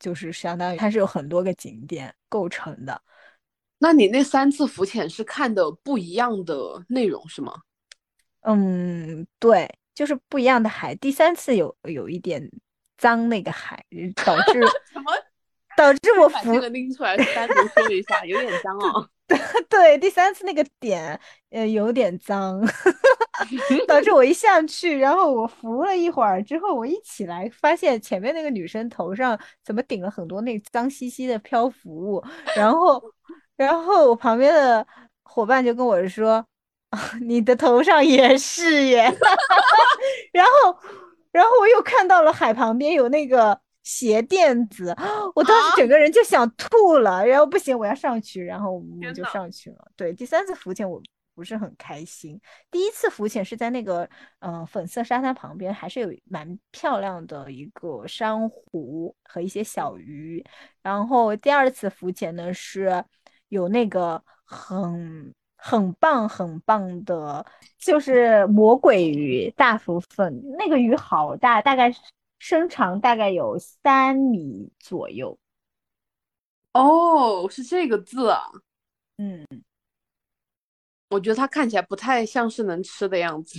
[0.00, 3.00] 就是相当于它是有很多个景点构成的。
[3.78, 7.62] 那你那三次浮潜是看的不一样的内容是吗？
[8.40, 10.96] 嗯，对，就是不一样的海。
[10.96, 12.50] 第三次有有一点
[12.98, 13.84] 脏，那个海
[14.16, 14.60] 导致
[14.92, 15.12] 什么？
[15.76, 18.90] 导致 我浮这个拎出来单独说一下，有点脏啊。
[19.13, 19.13] 对
[19.68, 21.18] 对，第三次那个点，
[21.50, 22.60] 呃，有点脏，
[23.88, 32.22] 导致 我一下去，然后我扶了一会儿之后，我一起来发现前面那个女生头上怎么顶了很多那脏兮兮的漂浮物，
[32.54, 33.02] 然后，
[33.56, 34.86] 然后我旁边的
[35.22, 36.44] 伙伴就跟我说
[37.26, 39.04] ：“你的头上也是耶。”
[40.32, 40.78] 然后，
[41.32, 43.63] 然后我又看到了海旁边有那个。
[43.84, 44.96] 鞋垫子，
[45.34, 49.76] 我当时整个人就想吐了，然后不行，我要上去，然后我就上去了。
[49.94, 51.00] 对，第三次浮潜我
[51.34, 60.42] 不是很开心，第一次浮潜是在那个嗯粉色沙滩旁边，还是有蛮漂亮的一个珊瑚和一些小鱼。
[60.82, 63.04] 然后第二次浮潜呢是
[63.48, 67.44] 有那个很很棒很棒的，
[67.78, 72.00] 就是魔鬼鱼大福粉，那个鱼好大，大概是。
[72.44, 75.38] 身长大概有三米左右，
[76.74, 78.42] 哦，是这个字啊，
[79.16, 79.46] 嗯，
[81.08, 83.58] 我觉得它看起来不太像是能吃的样子，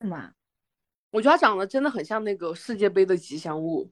[0.00, 0.32] 是吗？
[1.10, 3.88] 我觉得它长得真的很像那个世界杯的吉祥物，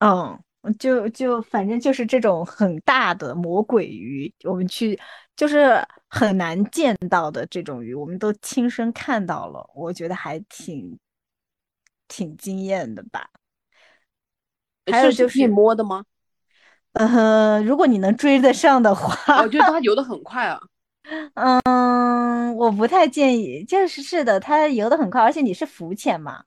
[0.00, 0.42] 嗯，
[0.74, 4.98] 就就反正就是这种很大的魔鬼鱼，我们去
[5.36, 10.98] 就是很难见到的这种鱼，我们都亲身看到了，我觉得还挺
[12.08, 13.28] 挺惊艳的吧。
[14.88, 16.04] 还有就是你摸的吗？
[16.92, 20.60] 呃，如果你能追得上的话，我觉得它游的很 快啊。
[21.34, 26.44] 嗯，我不太建议，就是是的，它游的很快，而且你是浮潜嘛，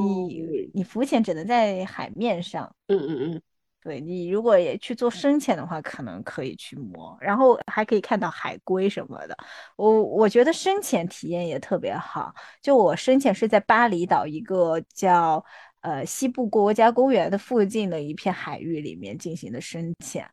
[0.00, 2.74] 你你浮潜只能在海面上。
[2.86, 3.42] 嗯嗯嗯。
[3.82, 9.36] 对你如果也去做深潜的话，可能可以去摸，然后还可以看到海龟什么的。
[9.74, 12.32] 我我觉得深潜体验也特别好。
[12.62, 15.44] 就我深潜是在巴厘岛一个叫
[15.80, 20.30] 呃西部国家公园的附近的一片海域里面进行的深潜，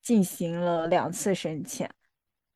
[0.00, 1.90] 进行了两次深潜。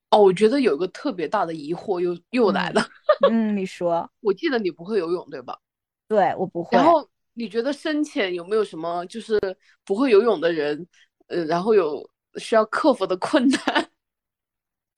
[0.09, 2.83] 哦，我觉得有个特别大的疑惑又又来了。
[3.29, 5.59] 嗯，你说， 我记得你不会游泳对吧？
[6.07, 6.75] 对，我不会。
[6.75, 7.07] 然后。
[7.33, 9.39] 你觉得深潜有没有什么就是
[9.85, 10.87] 不会游泳的人，
[11.27, 13.89] 呃，然后有需要克服的困难？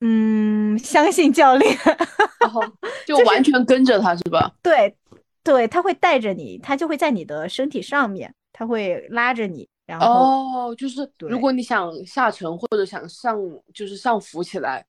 [0.00, 1.74] 嗯，相信教练，
[2.40, 2.62] 然后
[3.06, 4.54] 就完全跟着他是吧？
[4.62, 4.94] 对，
[5.42, 13.38] 对，他会带着你，他就会在你的身体上面，他会拉着你，然后哦，就是如果你想下沉或者想上，
[13.72, 14.84] 就是上浮起来，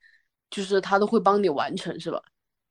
[0.49, 2.21] 就是他都会帮你完成是吧？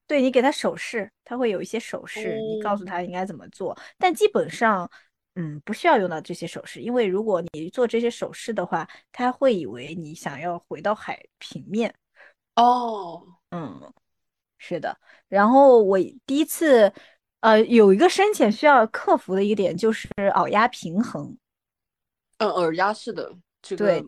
[0.06, 3.76] 对你给他手势，他会有一些手势，你告诉他应该怎么做。
[3.98, 4.88] 但基本上，
[5.34, 11.92] 嗯，不需要用到这些手势，因为如果你做这些手势的话，他会以为你想要回到海平面。
[12.54, 13.92] 哦，嗯，
[14.58, 14.96] 是的。
[15.28, 16.92] 然后我第一次，
[17.40, 21.36] 呃，有一个深潜需要克服的一点就是耳压平衡。
[22.38, 24.04] 嗯，耳压是的，这个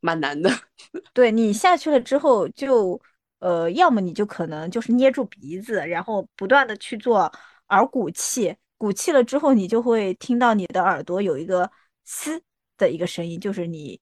[0.00, 0.50] 蛮难的。
[1.14, 3.00] 对你下去了之后就。
[3.40, 7.30] 呃，要么你就可能就是捏住鼻子，然后不断的去做
[7.68, 11.70] 耳鼓气，鼓气了之后，你就会听到你的耳朵有一个
[12.04, 12.40] 嘶
[12.76, 14.00] 的一个声音，就是你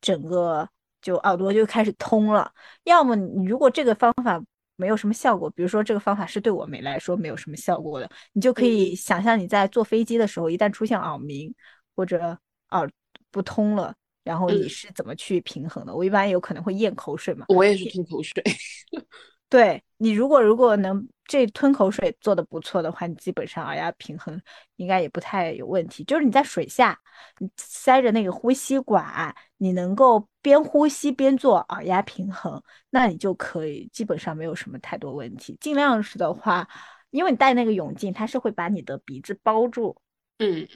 [0.00, 0.68] 整个
[1.00, 2.52] 就耳朵就开始通了。
[2.84, 4.42] 要么你如果这个方法
[4.76, 11.54] 没有什么效果，比如说这个方法是对我没来说没有什么效果的，你就可以想象你在坐飞机的时候，一旦出现耳鸣
[11.94, 12.38] 或者
[12.70, 12.90] 耳
[13.30, 13.94] 不通了。
[14.28, 15.96] 然后你是怎么去平衡的？
[15.96, 17.46] 我一般有可能会咽口水嘛。
[17.48, 18.44] 我也是吞口水。
[19.48, 24.38] 对你，如果如果能这吞口水做的不错的话，你基本上耳压平衡
[24.76, 26.04] 应该也不太有问题。
[26.04, 27.00] 就是你在水下，
[27.38, 35.56] 你塞着那个呼吸管，你能够边呼吸边做耳压平衡，那你就可以基本上没有什么太多问题。
[35.58, 36.68] 尽量是的话，
[37.08, 39.96] 因为你戴那个泳镜，它是会把你的鼻子包住。
[40.40, 40.68] 嗯。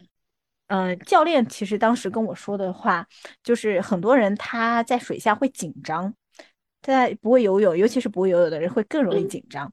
[0.73, 3.07] 嗯，教练其实当时跟我说的话，
[3.43, 6.15] 就是很多人他在水下会紧张，
[6.81, 9.71] 在不会游泳，尤其是不会游泳的人会更容易紧张。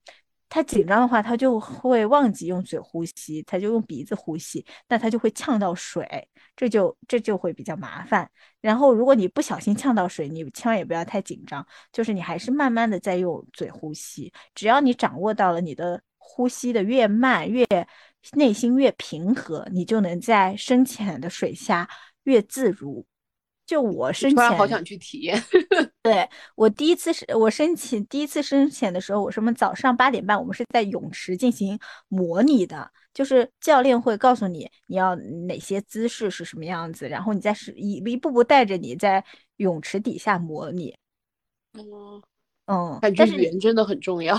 [0.50, 6.06] 他紧张的话，他就会忘记用嘴呼吸，他就用鼻子呼吸，那他就会呛到水，
[6.54, 8.30] 这就这就会比较麻烦。
[8.60, 17.66] 然后如果你不小心呛到水，你千万也不要太紧张，就是你还是慢慢的在用嘴呼吸，只要你掌握到了你的呼吸的越慢越。
[18.34, 21.90] 内心越平和，你就能在深浅的水下
[22.24, 23.06] 越自如。
[23.66, 25.40] 就我深潜，好想去体验。
[26.02, 31.78] 对我第一次是我深潜，第一次深潜的时候，我什么早上八点半，我们是在泳池进行
[32.08, 39.24] 模拟的，就是教练会告诉你你要哪些姿势是什么样子，然后你再是一一步步带着你在
[39.58, 40.96] 泳池底下模拟。
[41.74, 41.84] 嗯
[42.66, 44.36] 嗯，感觉语言真的很重要。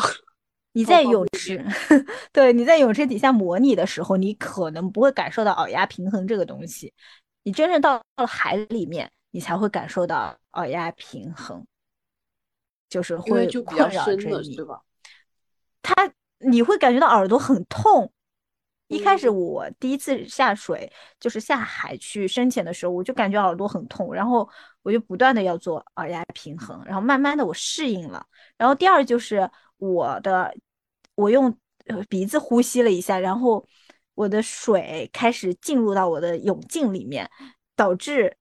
[0.72, 1.64] 你在泳池，
[2.32, 6.94] 对，你在泳池底下模拟的时候，你可能不会感受到耳压平衡这个东西。
[7.42, 11.66] 你真正到了海里面，你才会感受到耳压平衡，
[12.88, 14.80] 就是会困扰着你，对吧？
[15.82, 15.94] 它
[16.38, 18.12] 你会感觉到耳朵很痛。
[18.86, 24.48] 一开始我第一次下水，就是下海去深潜的时候，我就感觉耳朵很痛，然后
[24.82, 28.24] 我就不断的要做耳压平衡，然后慢慢的我适应了。
[28.56, 29.50] 然后第二就是。
[29.80, 30.54] 我的，
[31.16, 31.56] 我用
[32.08, 33.66] 鼻子呼吸了一下，然后
[34.14, 37.28] 我的水开始进入到我的泳镜里面，
[37.74, 38.36] 导致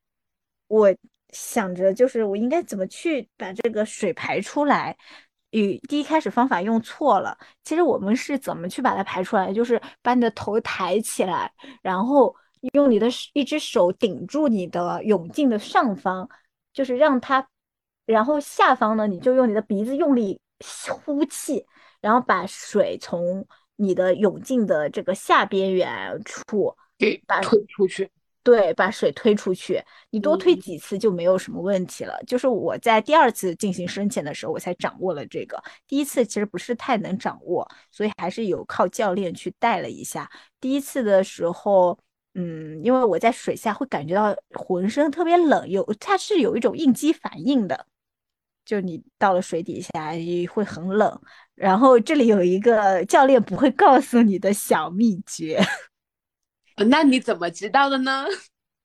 [0.68, 0.96] 我
[1.30, 4.96] 想着就是我应该怎么去把这个水排出来。
[5.52, 9.52] 与第一开始方法用错了，其实我们是怎么去把它排出来？
[9.52, 12.36] 就是把你的头抬起来，然后
[12.74, 16.30] 用你的一只手顶住你的泳镜的上方，
[16.72, 17.48] 就是让它，
[18.06, 20.40] 然后下方呢，你就用你的鼻子用力。
[21.06, 21.66] 呼气，
[22.02, 23.46] 然后把水从
[23.76, 28.10] 你的泳镜的这个下边缘处给把推出去。
[28.42, 29.84] 对，把水推出去。
[30.10, 32.18] 你多推几次就没有什么问题了。
[32.26, 35.62] 就是我在第二次进行深潜的时候，我才掌握了这个。
[35.86, 40.28] 第一次其实不是太能掌握，所以还是有靠教练去带了一下。
[40.60, 42.00] 第一次的时候，
[42.34, 47.86] 嗯，因为我在水下会感觉到浑身特别冷，有它是有一种应激反应的。
[48.70, 50.12] 就你到了水底下
[50.54, 51.22] 会很冷，
[51.56, 55.60] 然后这里有一个教练不会告诉你的小秘诀，
[56.88, 58.28] 那你怎么知道的呢？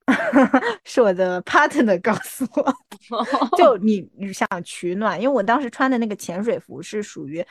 [0.85, 2.75] 是我的 partner 告诉我。
[3.59, 7.45] 就你你想取暖，因为我当时穿的那个潜水服是属于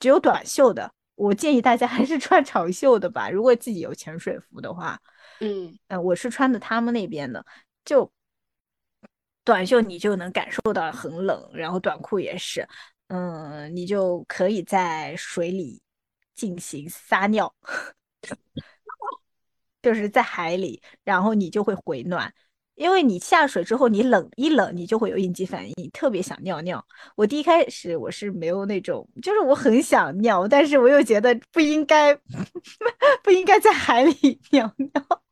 [0.00, 3.28] 只有短袖的，我建议大家还是穿长袖的吧。
[3.28, 4.98] 如果自己有潜水服的话，
[5.40, 7.44] 嗯嗯，我是穿的他们那边的，
[7.84, 8.10] 就
[9.46, 12.68] 短袖你就能感受到很冷，然后短裤也是，
[13.06, 15.80] 嗯，你就可以在水里
[16.34, 17.54] 进行撒尿，
[19.80, 22.34] 就是在海里，然后你就会回暖。
[22.74, 26.84] 因为你下水之后，你冷一冷，你就会有应激反应，特别想尿尿。
[27.14, 32.14] 我第一开始我是没有那种，就是我很想尿，但是我又觉得不应该，
[33.22, 35.22] 不应该在海里 尿尿，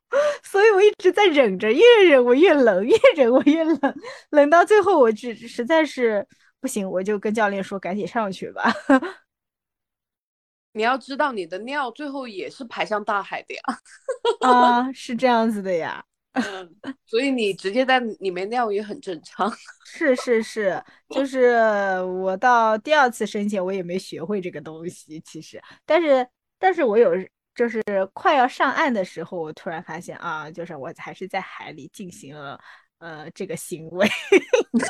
[0.42, 3.94] 所以我一直在忍着，越忍我越冷，越忍我越冷，
[4.30, 6.26] 冷到最后我只实在是
[6.60, 8.72] 不行，我就跟教练说赶紧上去吧。
[10.72, 13.62] 你要知道，你的尿最后也是排向大海的呀。
[14.48, 16.04] 啊，是这样子的呀。
[16.32, 16.68] 嗯，
[17.06, 19.48] 所以你直接在里面尿也很正常。
[19.86, 21.54] 是是是，就是
[22.02, 26.26] 我到第二次深潜，我也没学会这个东西，其实，但是
[26.58, 27.12] 但是我有，
[27.54, 27.82] 就是
[28.12, 32.60] 快要上岸的时候，我突然发现啊，就是我还是在海里进行了
[32.98, 34.08] 呃这个行为，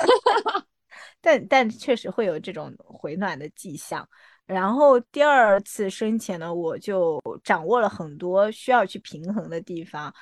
[1.21, 4.09] 但但确实会有这种回暖的迹象。
[4.47, 10.15] 然后第二次深潜呢，我就掌握了很多需要去平衡的地方。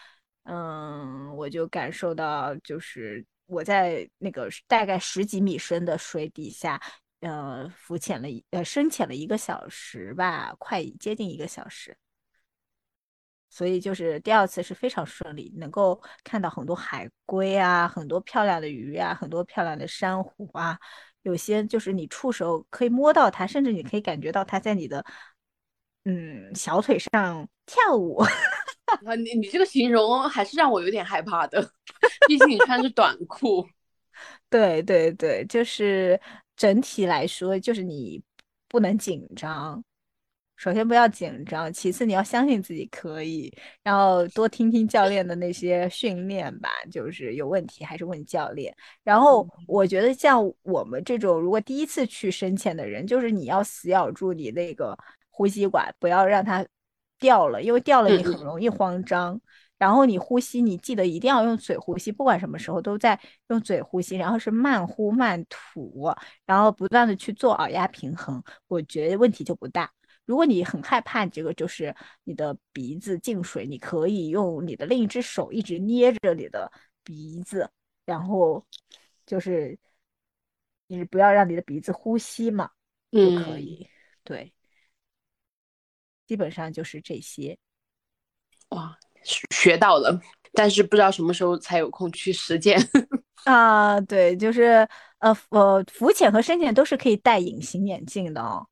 [0.45, 6.81] 嗯，我就感受到，就是我在那个大概十几米深的水底下，
[7.21, 11.97] 呃，浮潜了一呃深潜了一个小时吧，快接近一个小时。
[13.55, 20.79] 所以就是第二次是非常顺利，能够看到很多海龟啊，很多漂亮的鱼啊，很多漂亮的珊瑚啊，
[21.21, 25.05] 有些就是你触手可以摸到它，甚至你可以感觉到它在你的
[26.05, 28.25] 嗯小腿上跳舞。
[29.05, 31.63] 啊，你你这个形容还是让我有点害怕的，
[32.27, 33.69] 毕竟你穿的是短裤。
[34.49, 36.19] 对对对，就是
[36.57, 38.23] 整体来说，就是你
[38.69, 39.85] 不能紧张。
[40.63, 43.53] 首先不要紧张，其次你要相信自己可以，
[43.83, 46.69] 然后多听听教练的那些训练吧。
[46.89, 48.73] 就是有问题还是问教练。
[49.03, 54.97] 然后我觉得像我们这种如果第一次去深潜的人，就是你要死咬住你那个
[55.31, 56.65] 呼吸管，不要让它。
[57.19, 59.41] 掉了，因为掉了你很容易慌张。
[59.79, 64.17] 然后你呼吸，你记得一定要用嘴呼吸，不管什么时候都在用嘴呼吸。
[64.17, 66.13] 然后是慢呼慢吐，
[66.45, 69.89] 然后不断的去做耳压平衡，我觉得问题就不大。
[70.25, 71.95] 如果你很害怕这个就是
[72.25, 76.71] 你的鼻子进水，你可以用你的另一只手一直捏着你的
[77.03, 77.71] 鼻子，
[78.05, 78.65] 然后
[79.27, 79.79] 就是
[80.87, 82.71] 你不要让你的鼻子呼吸嘛，
[83.11, 83.89] 就可以。
[84.25, 84.53] 对。
[86.25, 87.59] 基本上就是这些，
[88.71, 88.97] 哇，
[89.51, 90.19] 学到了，
[90.55, 92.79] 但是不知道什么时候才有空去实践
[93.45, 94.01] 啊。
[94.01, 98.67] 对，就是呃呃，浮潜和深潜都是可以戴隐形眼镜的哦。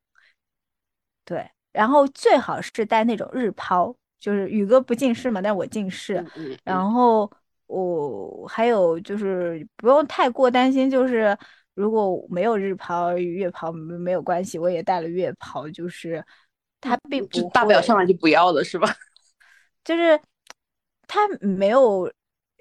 [1.31, 6.25] 对，然后最好是戴那种日抛，就是宇哥不近视嘛，但我近视。
[6.65, 7.31] 然后
[7.67, 11.39] 我还有就是不用太过担心，就是
[11.75, 16.25] 如果没有日抛、月抛没有关系，我也戴了月抛，就是。
[16.83, 18.89] 它并不大不了上来就不要了，是吧？
[19.85, 20.19] 就是
[21.07, 22.11] 它没有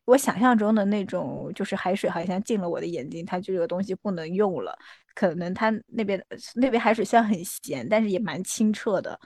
[0.10, 4.76] 我想象中的那种，就是海水好像进了我的眼睛，它就这个东西不能用了。
[5.14, 6.24] 可能它那边
[6.56, 9.20] 那边海水虽然很咸，但是也蛮清澈的，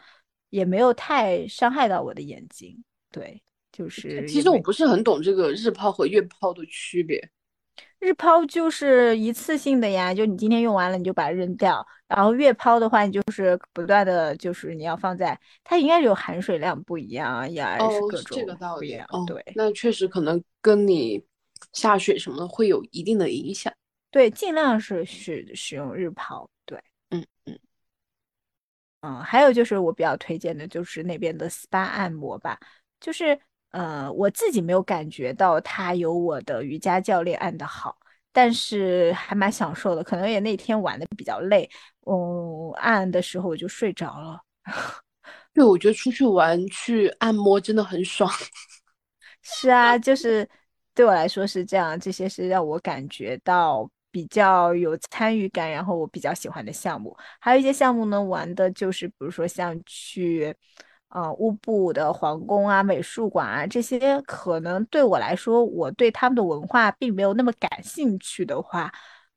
[0.50, 2.84] 也没有太伤害到我的眼睛。
[3.12, 7.30] 对，就是其实我不是很懂这个日抛和月抛的区别。
[8.00, 11.86] 日抛就是一次性的呀，就你今天用完了你就把它扔掉。
[12.08, 18.46] 然后月抛的话，你就是不断的就是你要放在，它应该有含水量不一样，也是各种
[18.78, 19.08] 不一样。
[19.26, 21.24] 对，那确实可能跟你
[21.72, 23.74] 下水什么的会有一定的影响。
[24.12, 26.48] 对，尽量是使使用日抛。
[26.66, 26.78] 对，
[27.10, 27.58] 嗯嗯
[29.02, 32.60] 嗯，还有就是我比较推荐的就是那边的 SPA 按摩吧，
[33.00, 33.40] 就是。
[33.74, 37.98] 呃，我自己没有感觉到它有我的瑜伽教练按的好，
[38.32, 40.04] 但是还蛮享受的。
[40.04, 41.68] 可能也那天玩的比较累，
[42.06, 44.40] 嗯，按的时候我就睡着了。
[45.54, 48.30] 对，我觉得出去玩去按摩真的很爽。
[49.42, 50.48] 是啊，就是
[50.94, 57.18] 对我来说是这样，这些是让我感觉到比较有参与感，然后我比较喜欢的项目。
[57.40, 60.56] 还有一些项目呢，玩的就是比如说像去。
[61.14, 68.92] 呃，乌布的皇宫啊，美术馆啊，这些可能对我来说，我对他们的文化并没有那么感兴趣的话，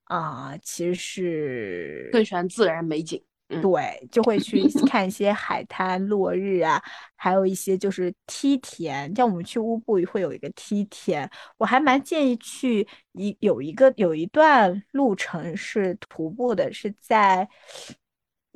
[0.05, 3.22] 啊，其实是更喜欢自然美景。
[3.62, 6.83] 对，就会去看一些海滩落日啊，
[7.14, 17.49] 还有一些就是梯田，像我们去乌布会有一个梯田，我还蛮建议去一有一个有一段路程是徒步的，是在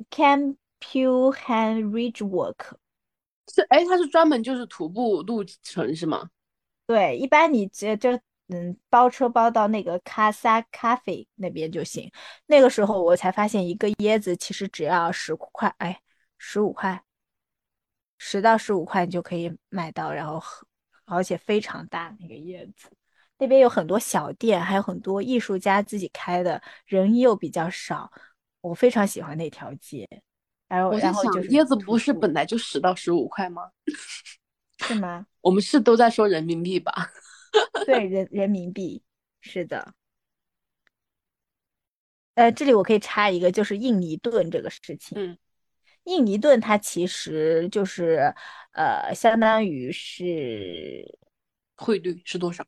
[0.09, 0.57] Campuhan
[1.85, 2.80] Ridge Walk。
[3.53, 6.29] 是哎，它是专门就是徒步路程是吗？
[6.87, 8.11] 对，一般你直接就
[8.47, 12.11] 嗯包车包到那个卡萨咖啡那边就行。
[12.45, 16.01] 那个时候我才发现，一个椰子其实只要十块，哎，
[16.37, 17.03] 十五块，
[18.17, 20.41] 十到十五块你就可以买到，然后
[21.05, 22.89] 而且非常大那个椰子。
[23.37, 28.11] 那边有很多小店，还有很多艺术家自己开的，人又比较少，
[28.61, 30.07] 我非常喜欢那条街。
[30.71, 33.69] 然后，然后就是椰子不是本来就十到十五块吗？
[34.87, 35.27] 是吗？
[35.41, 37.11] 我们是都在说人民币吧？
[37.85, 39.03] 对，人人民币
[39.41, 39.93] 是的。
[42.35, 45.17] 呃，这里我可以插一个，就是印尼盾这个事情。
[45.17, 45.37] 嗯，
[46.05, 48.33] 印尼盾它其实就是
[48.71, 51.03] 呃，相当于是
[51.75, 52.65] 汇率是多少？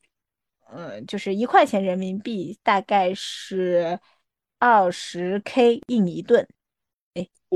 [0.70, 3.98] 嗯，就是一块钱人民币大概是
[4.60, 6.46] 二十 K 印尼盾。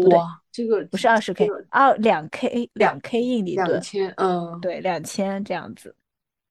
[0.03, 5.95] 哎，哇，这个不是二十 K，二两 K 两 K 印尼盾，两千，嗯，对，两千这样子，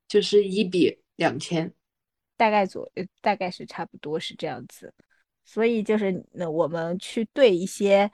[0.09, 1.72] 就是一比两千，
[2.36, 2.90] 大概左，
[3.20, 4.92] 大概是差不多是这样子。
[5.44, 8.11] 所以就是那我们去对一些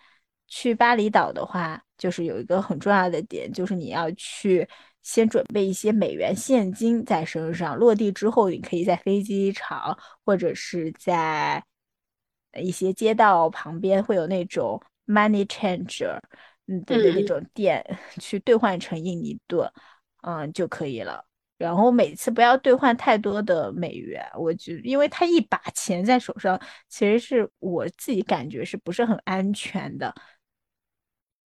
[0.46, 4.68] 去巴厘岛的话，就是有一个很重要的点，就是你要去
[5.02, 11.64] 先准备一些美元现金在身上，落地之后你可以在飞机场或者是在。
[12.60, 16.18] 一些街道旁边会有那种 money changer，
[16.66, 17.84] 嗯，对对，那种店
[18.20, 19.70] 去兑换成印尼盾，
[20.22, 21.24] 嗯就可以了。
[21.58, 30.12] 然后每次不要兑换太多的美元，我觉因为他一把钱在手上，其实是我自己感觉是不是很安全的。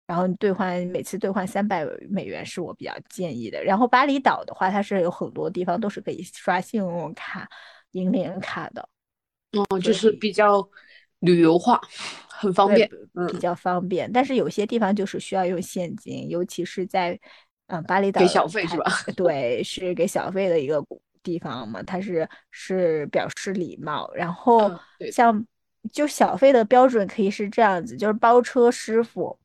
[0.06, 3.64] 然后你兑换每次兑换三百美元是我比较建议的。
[3.64, 7.50] 然后巴厘岛的话，它是有很多地方都是可以刷信用卡、
[7.92, 8.88] 银联卡的，
[9.70, 10.68] 哦，就是比较。
[11.24, 11.80] 旅游化
[12.44, 12.90] 很方便，
[13.32, 17.18] 比较方便，但是有些地方就是需要用现金，尤其是在
[17.68, 18.92] 嗯巴厘岛给小费是吧？
[19.16, 20.84] 对，是给小费的一个
[21.24, 24.12] 地方嘛，它是是表示礼貌。
[24.14, 24.70] 然后
[25.12, 25.46] 像
[25.92, 29.40] 就小费的标准可以是这样子，就是包车师傅、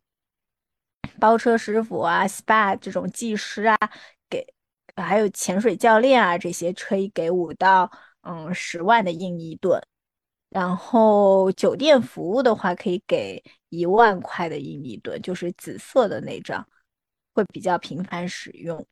[1.21, 3.77] 包车师傅啊、SPA 这种技师啊，
[4.29, 4.45] 给
[4.97, 7.91] 还有潜水教练啊这些可以给五到
[8.23, 9.81] 嗯十万的印尼盾。
[10.51, 16.67] 然后酒店服务的话，可以给一万块的印尼盾，就是紫色的那张，
[17.35, 18.87] 会比较频繁使用。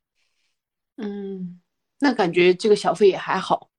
[0.97, 1.59] 嗯，
[1.99, 3.69] 那感觉这个小费也还好。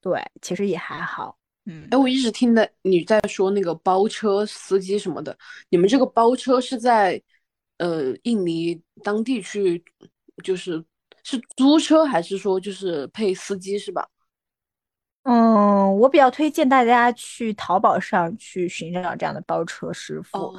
[0.00, 1.36] 对，其实也还好。
[1.66, 5.36] 嗯，哎，我一直听的你在说那个包车司机什么的，
[5.68, 7.20] 你们这个包车是在
[7.78, 9.84] 呃印尼当地去，
[10.42, 10.82] 就是
[11.22, 14.08] 是租车还是说就是配司机是吧？
[15.24, 20.38] 嗯，我比较推荐大家去淘宝上去寻找这样的包车师傅。
[20.38, 20.54] 哦，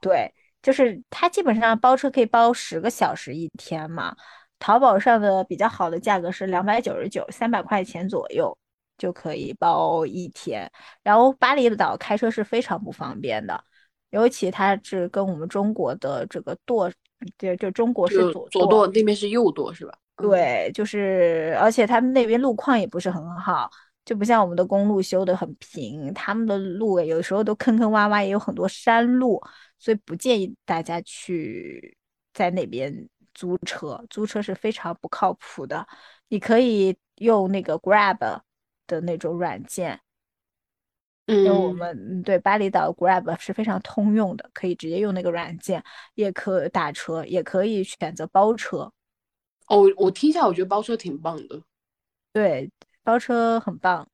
[0.00, 0.32] 对，
[0.62, 4.16] 就是他基本上包车可以包十个小时一天嘛。
[4.58, 8.56] 淘宝上的比较好的价格是两百九十九，三百块钱左右
[8.96, 10.68] 就可以包一天。
[11.02, 13.62] 然后巴厘岛开车是非常不方便的，
[14.10, 16.90] 尤其它是跟我们中国的这个舵，
[17.36, 19.92] 就就中国是左左舵，那边是右舵是吧？
[20.16, 23.70] 对，就是而且他们那边路况也不是很好。
[24.08, 29.38] 就不像我们的公路修的很平，他们的路有时候都坑坑洼洼，也有很多山路，
[29.78, 31.94] 所以不建议大家去
[32.32, 34.02] 在那边租车。
[34.08, 35.86] 租车是非常不靠谱的。
[36.28, 38.40] 你可以用那个 Grab
[38.86, 40.00] 的那种软件，
[41.26, 45.84] 因为我们对巴厘岛 Grab 是非常通用的，可以直接用那个软件，
[46.14, 48.90] 也可打车，也可以选择包车。
[49.66, 51.60] 哦，我听一下，我觉得包车挺棒的。
[52.32, 52.70] 对。
[53.08, 54.06] 包车很棒，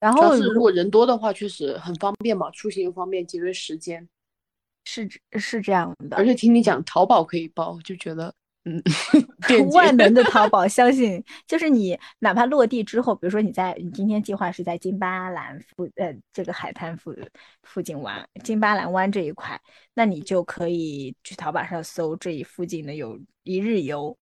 [0.00, 4.08] 然后如果人多的话，确实很方便嘛，出行又方便，节约时间。
[4.84, 8.34] 是是这样的，而且听你讲淘宝可以包，就觉得
[8.64, 8.82] 嗯，
[9.70, 17.14] 万能的 淘宝，相信就是你哪怕落地之后，比如说你在你今天计划是在金巴兰附呃这个海滩附
[17.62, 19.60] 附近玩金巴兰湾这一块，
[19.94, 24.18] 那你就可以去淘宝上搜这一附近的有一日游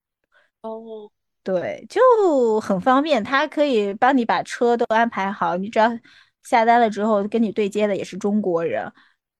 [0.60, 1.10] 哦。
[1.52, 5.88] 对，就很方便，他可以帮你把车都安排好，你只要
[6.44, 8.92] 下单了之后，跟你对接的也是中国人，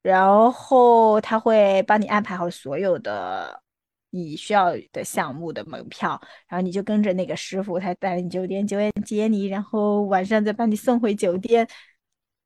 [0.03, 3.63] 然后他会帮你安排好所有的
[4.11, 11.69] 你需要的项目的门票，然后你就跟着那个师傅，他带你酒店，酒店接你，然后晚上再把你送回酒店，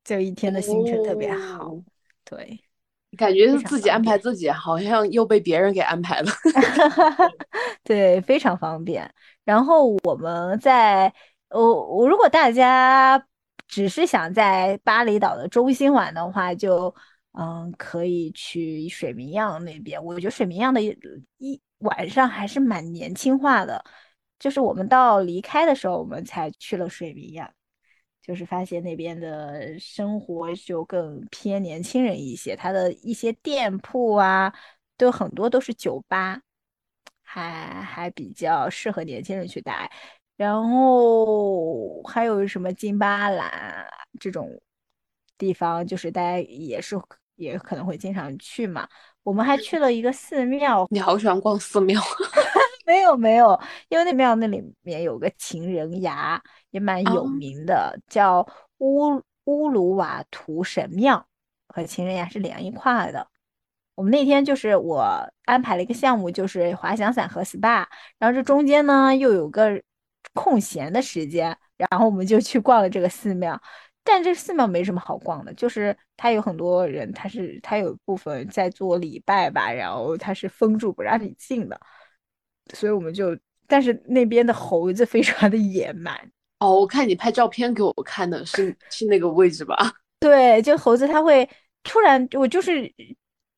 [0.04, 1.74] 就一天的行程特别好，
[2.22, 2.60] 对。
[3.16, 6.30] 感觉是自己安排自己，好像又被别人给安排了。
[7.84, 9.10] 对，非常方便。
[9.44, 11.12] 然后我们在，
[11.50, 13.22] 我我如果大家
[13.66, 16.94] 只是想在巴厘岛的中心玩的话，就
[17.38, 20.02] 嗯，可以去水明漾那边。
[20.02, 20.96] 我觉得水明漾的一
[21.38, 23.84] 一晚上还是蛮年轻化的，
[24.38, 27.50] 就是我们到离开的时候，我们才去了水明漾，
[28.26, 34.50] 就是发现那边的生活就更偏年轻人一些，它的一些店铺啊，
[34.96, 36.40] 都很多都是酒吧，
[37.22, 39.90] 还还比较适合年轻人去待。
[40.36, 43.86] 然后还有什么金巴兰
[44.18, 44.50] 这种
[45.36, 46.96] 地方，就是大家也是
[47.36, 48.88] 也可能会经常去嘛。
[49.22, 50.86] 我们还去了一个寺庙。
[50.90, 52.00] 你好喜欢逛寺庙？
[52.84, 58.46] 没有没有，因为那庙那里面有个情人崖，也蛮有名的，叫
[58.78, 61.26] 乌乌鲁瓦图神庙，
[61.68, 63.28] 和情人崖是连一块的。
[63.94, 67.86] 我们那天就是我安排了一个项目，就是滑翔伞和 SPA，
[68.18, 69.82] 然后这中间呢又有个。
[70.32, 73.60] 空闲的时间，然后我们就去逛了这个寺庙，
[74.02, 81.78] 但这寺庙没什么好逛的，就是它有很多人，他是他有部分在做礼拜吧，然后他是封住不让你进的，
[82.72, 83.36] 所以我们就，
[83.66, 86.16] 但是那边的猴子非常的野蛮
[86.60, 89.76] 哦，我看你拍照片给我看的是是那个位置吧？
[90.20, 91.48] 对，就猴子它会
[91.82, 92.90] 突然，我就是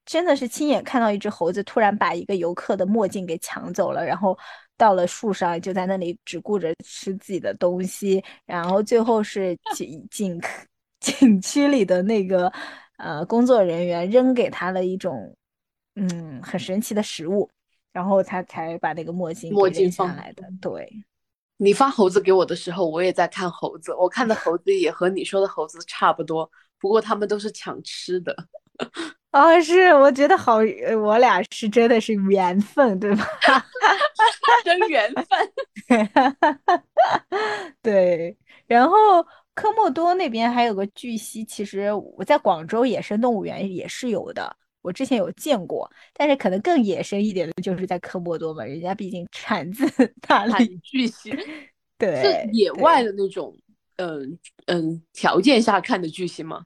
[0.05, 4.37] 真的是亲眼看到一只猴子突然把一个游客的墨镜给抢走了，然后。
[4.79, 10.39] 到了树上，就在那里只顾着吃自己的东西，然后最后是景景
[11.01, 12.53] 景区里的那个
[12.99, 15.35] 呃工作人员扔给他了一种
[15.95, 17.49] 嗯很神奇的食物，
[17.97, 20.43] 然后他才把那个墨镜墨镜放来的。
[20.61, 20.87] 对，
[21.57, 28.37] 你发猴子给我的时候，我也在看猴子，我看的猴子也和你说的猴子差不多，不过他们都是抢吃的。
[29.33, 30.59] 哦， 是，我觉得好，
[31.03, 33.27] 我俩是真的是缘分，对吧？
[34.63, 35.27] 真缘分。
[37.81, 38.37] 对，
[38.67, 39.23] 然后
[39.55, 44.55] 科莫多那边还有个巨蜥，其实我在广州野生动物园也是有的，
[44.87, 49.84] 我之前有见过，但是可能更野生一点的就是在科莫多嘛，人家毕竟产自
[50.22, 51.37] 大理巨蜥，
[51.99, 53.53] 对，是野外的那种，
[53.97, 56.64] 嗯嗯，条件下看的巨蜥吗？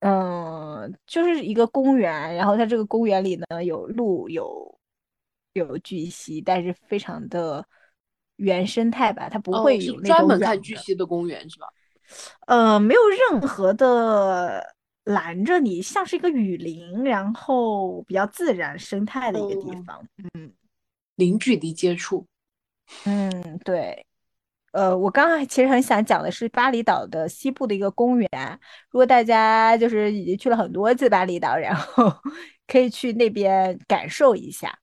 [0.00, 4.78] 嗯，就是一个公园，然后它这个公园里呢有鹿，有
[5.54, 7.66] 有巨蜥，但是非常的
[8.36, 11.66] 原生态吧，它不会有专门看巨蜥的公园是吧？
[12.46, 13.00] 呃，没有
[13.30, 14.76] 任何的
[15.08, 20.52] 拦着你，像是一个雨林，然后比较自然生态的一个地方，嗯，
[21.14, 22.26] 零距离接触，
[23.04, 24.04] 嗯，对。
[24.72, 28.28] 呃，我刚刚其实很想讲的是巴厘岛的西部的一个公园。
[28.90, 32.12] 如果大家就是已经去了很多次巴厘岛，然后
[32.68, 34.78] 可以去那边感受一下。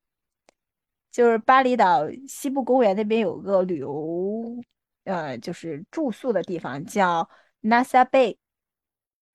[1.11, 4.57] 就是巴厘岛西部公园那边有个旅游，
[5.03, 7.29] 呃，就是住宿的地方叫
[7.61, 8.37] Nasa Bay，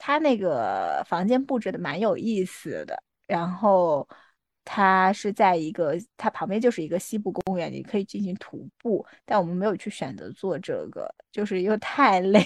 [0.00, 3.00] 它那个房间布置的蛮有意思的。
[3.28, 4.08] 然后。
[4.62, 12.38] 他是在一个，他旁边就是一个西部公园，你可以进行徒步，但我们没有去选择做这个，就是又太累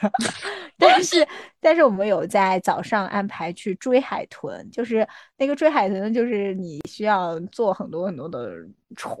[0.00, 0.12] 了。
[0.78, 1.26] 但是，
[1.58, 5.04] 但是我们有在早上安排去追海豚，就是
[5.36, 8.54] 那个追海豚，就是你需要坐很多很多的
[8.94, 9.16] 船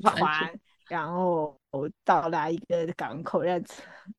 [0.00, 0.60] 船。
[0.88, 1.58] 然后
[2.04, 3.60] 到达一个港口，让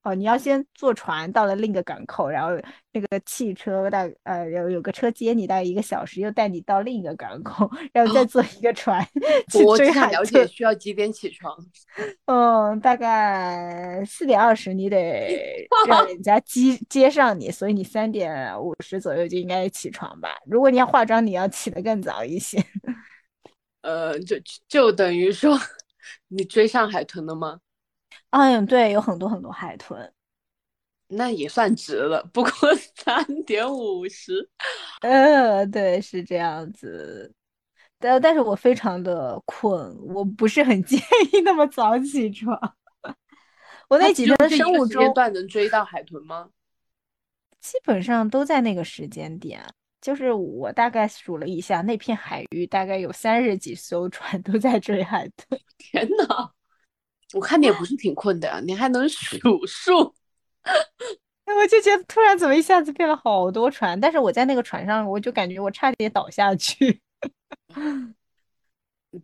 [0.04, 2.50] 哦，你要先坐船到了另一个港口，然后
[2.92, 9.02] 那个汽车大呃有有个车接你大概一个小时，又带你到另一个港口，然后再坐一个船
[9.50, 11.58] 去追海了解需要几点起床？
[12.26, 20.30] 嗯，大概四点二十，你得 让人家接接上你，所以你三点五十左右就应该起床吧。
[20.46, 22.62] 如果你要化妆，你要起得更早一些。
[23.84, 24.36] 呃，就
[24.68, 25.58] 就等于说。
[26.28, 27.60] 你追上海豚了吗？
[28.32, 30.14] 嗯，对，有很多很多海豚，
[31.08, 32.24] 那也算值了。
[32.34, 32.52] 不过
[32.96, 34.50] 三点五十，
[35.02, 37.34] 呃，对，是这样子。
[38.00, 41.00] 但但是我非常的困，我不是很 建
[41.32, 42.60] 议那么早起床。
[43.88, 46.50] 我那几天的生物钟段能追到海豚吗？
[47.60, 49.66] 基本上都在那个时间点。
[50.08, 55.60] 就是我大概数了一下，那片海域大概有三十几艘船 都在追海豚。
[55.78, 56.50] 天呐，
[57.34, 59.38] 我看你也不是挺困的呀，你还能数
[59.68, 60.16] 数？
[61.44, 67.02] 我就觉得突然怎么一下子变了好多船，但是我在那个船上，我就感觉我差点倒下去。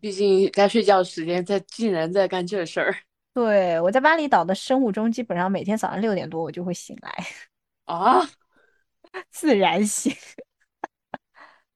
[0.02, 2.94] 毕竟该睡觉时间，在竟然在干这事儿。
[3.34, 7.26] 对，我在巴厘岛的生物钟，基本上每天早上六点多我就会醒来。
[7.86, 8.30] 啊，
[9.32, 10.14] 自然醒。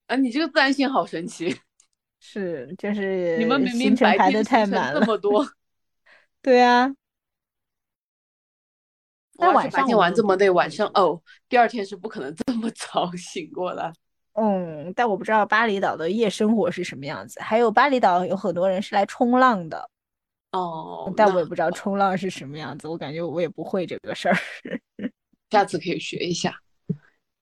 [0.07, 1.55] 啊，你这个自然醒好神奇，
[2.19, 5.47] 是就是你们明明排的太满了，这么多，
[6.41, 6.91] 对啊，
[9.37, 13.93] 但晚上白天玩这么累，晚上哦，第二天是不可能这么早醒过来。
[14.33, 17.39] 嗯，但我不知道巴厘岛的夜生活是什么样子。
[17.41, 19.89] 还有巴厘岛有很多人是来冲浪的，
[20.51, 22.87] 哦，但我也不知道冲浪是什么样子。
[22.87, 24.37] 我感觉我也不会这个事儿，
[25.49, 26.55] 下次可以学一下。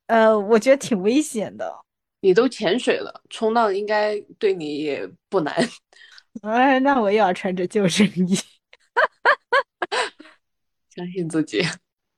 [0.08, 1.85] 呃，我觉得挺危险的。
[2.26, 5.56] 你都潜水了，冲浪应该对你也不难。
[6.42, 8.36] 哎，那我又要穿着救生衣。
[10.90, 11.62] 相信自己。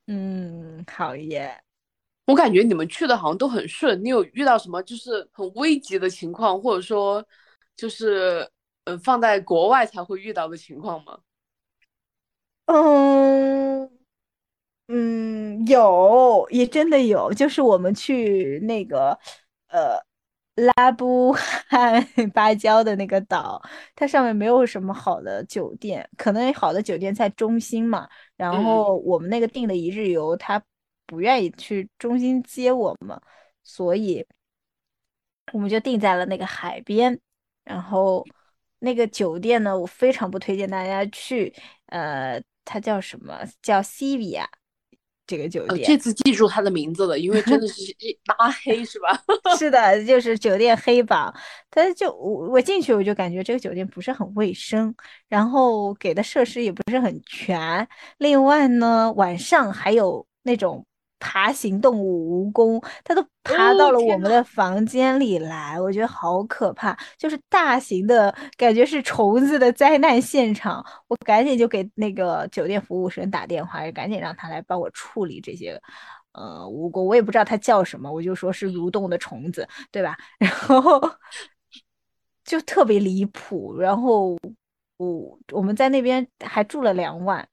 [0.06, 1.62] 嗯，好耶。
[2.26, 7.22] 我感觉你们去的好像都很顺，你有遇到什么就是很危急的情况，或者说
[7.76, 8.50] 就是
[8.86, 11.20] 呃放在国外才会遇到的情况吗？
[12.68, 13.92] 嗯
[14.88, 19.20] 嗯，有，也真的有，就是我们去那个
[19.68, 19.98] 呃
[20.56, 23.62] 拉布汉芭蕉的那个岛，
[23.96, 30.62] 它上面没有什么好的酒店，可能好的酒店在中心嘛，然后我们那个订的一日游，他。
[31.10, 33.18] 不愿意去中心接我们，
[33.64, 34.28] 所以
[35.54, 37.18] 我们就定在了那个海边。
[37.64, 38.26] 然后
[38.80, 41.56] 那个酒店呢，我非常不推荐大家去。
[41.86, 43.40] 呃，它叫什么？
[43.62, 44.46] 叫 Civia
[45.28, 45.86] 这个酒店。
[45.86, 49.22] 这次记住他的名字了，因为真的是一拉黑是吧？
[49.60, 51.32] 是的，就是酒店黑榜。
[51.70, 54.96] 它就我我进去我就感觉这个酒店不是很卫生，
[55.28, 57.88] 然后给的设施也不是很全。
[58.18, 60.87] 另外呢，晚上还有那种。
[61.20, 70.86] 爬行动物蜈蚣，它都爬到了我们的房间里来，我觉得好可怕，就是大型的感觉是虫子的灾难现场。
[71.08, 75.82] 我赶紧就给那个酒店服务生打电话，赶紧让他来帮我处理这些
[76.34, 80.16] 呃蜈蚣，我也不知道它叫什么，我就说是蠕动的虫子，对吧？
[80.38, 81.02] 然后
[82.44, 84.38] 就特别离谱，然后
[84.98, 87.48] 我我们在那边还住了两晚，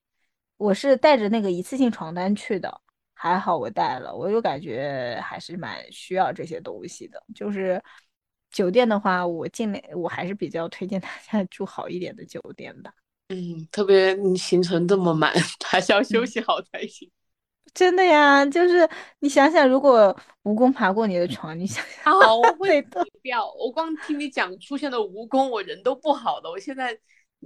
[0.57, 2.81] 我是带着那个一次性床单去的。
[3.15, 7.23] 还好我带了，我就感觉还是蛮需要这些东西的。
[7.35, 7.83] 就是
[8.51, 12.93] 酒店的话，我尽量我还是比较推荐大家住好一点的酒店吧。
[13.29, 15.33] 嗯，特别你行程这么满，
[15.65, 17.11] 还是要休息好才行。
[17.73, 18.89] 真的呀，就是
[19.21, 22.83] 你想想，如果蜈蚣爬过你的床，你想想，好，我会
[23.23, 23.51] 掉。
[23.55, 26.99] 我光听你讲出现的蜈蚣，我人都不好的，我现在。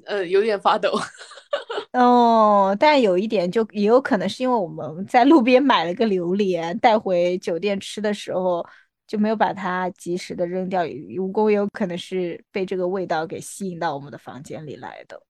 [0.06, 0.92] 呃，有点发抖。
[1.92, 8.64] 哦，但有一点，就也有可能是因为我们在路边买了个榴莲，带回酒店吃的时候
[9.06, 10.84] 就没有把它及时的扔掉。
[10.84, 15.20] 蜈蚣有可能是被这个味道给吸引到我们的房间里来的。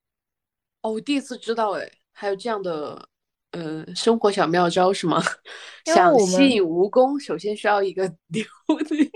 [0.82, 3.08] 哦，我第一次知道，哎，还有这样的，
[3.52, 5.22] 呃，生活小妙招是吗？
[5.86, 8.44] 想吸引蜈蚣，首先需要一个 榴
[8.90, 9.10] 莲。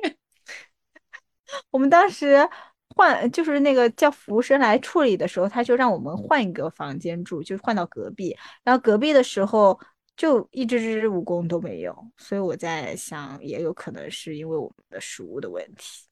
[1.71, 2.49] 我们当时。
[2.95, 8.37] 换就是那个叫服务生来处理的时候，他就让我们换一个房间住，就换到隔壁。
[8.63, 9.79] 然后隔壁的时候
[10.17, 16.07] 就一只只蜈蚣都没有，所以我在想，也有可能是因为我们的食物的问题。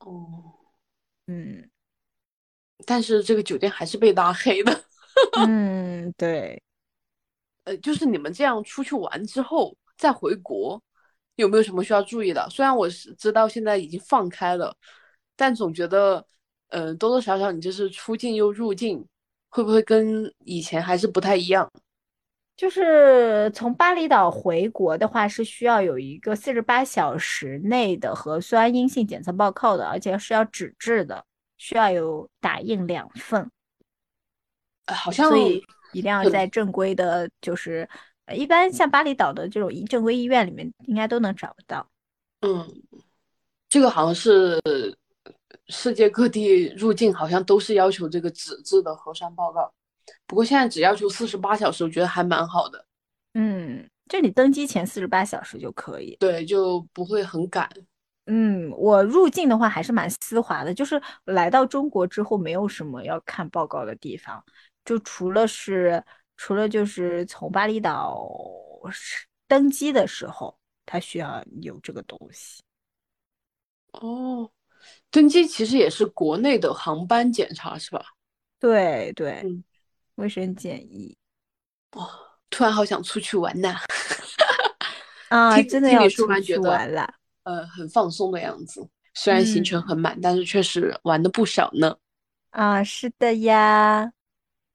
[0.00, 0.54] 哦，
[1.26, 1.68] 嗯，
[2.84, 4.84] 但是这个酒店还是被拉黑的。
[5.46, 6.62] 嗯，对。
[7.64, 10.80] 呃，就是你们这样出去玩之后再回国，
[11.34, 12.48] 有没有什么需要注意的？
[12.50, 14.76] 虽然我是知道现在已经放开了。
[15.36, 16.26] 但总觉得，
[16.68, 19.06] 嗯，多多少少你就是出境又入境，
[19.48, 21.70] 会不会跟以前还是不太一样？
[22.56, 31.22] 就是从巴厘岛回国的话，是需要有一个四十八小时内的核酸阴性检测报告的，而且是要纸质的，
[31.58, 33.50] 需要有打印两份。
[34.86, 35.62] 好像所以
[35.92, 37.86] 一定要在正规的，就是
[38.34, 41.86] 一般像巴厘岛的这种正规医院里面，应该都能找得到。
[42.40, 42.66] 嗯，
[43.68, 44.58] 这个好像是。
[45.68, 49.72] 世界各地入境好像都是要求这个纸质的核酸报告，
[50.26, 52.86] 不过现在只要求四十八小时，我觉得还蛮好的。
[53.34, 57.68] 嗯，就你登机前四十八小时就可以，对，就不会很赶。
[58.26, 64.44] 嗯，我入境的话还是蛮丝滑的，就是来到中国之后没有什么要看报告的地方，
[64.84, 66.02] 就除了是
[66.36, 68.28] 除了就是从巴厘岛
[69.46, 72.62] 登机的时候，他需要有这个东西。
[73.92, 74.50] 哦。
[75.10, 78.04] 登机其实也是国内的航班检查是吧？
[78.58, 79.44] 对对，
[80.16, 81.16] 卫生检疫。
[81.92, 82.08] 哇，
[82.50, 83.76] 突然好想出去玩呐！
[85.28, 87.14] 啊，真的要出去玩了。
[87.44, 91.96] 呃，很放松的样子，虽然行程很满，但是确实玩的不少呢。
[92.50, 94.12] 啊，是的呀。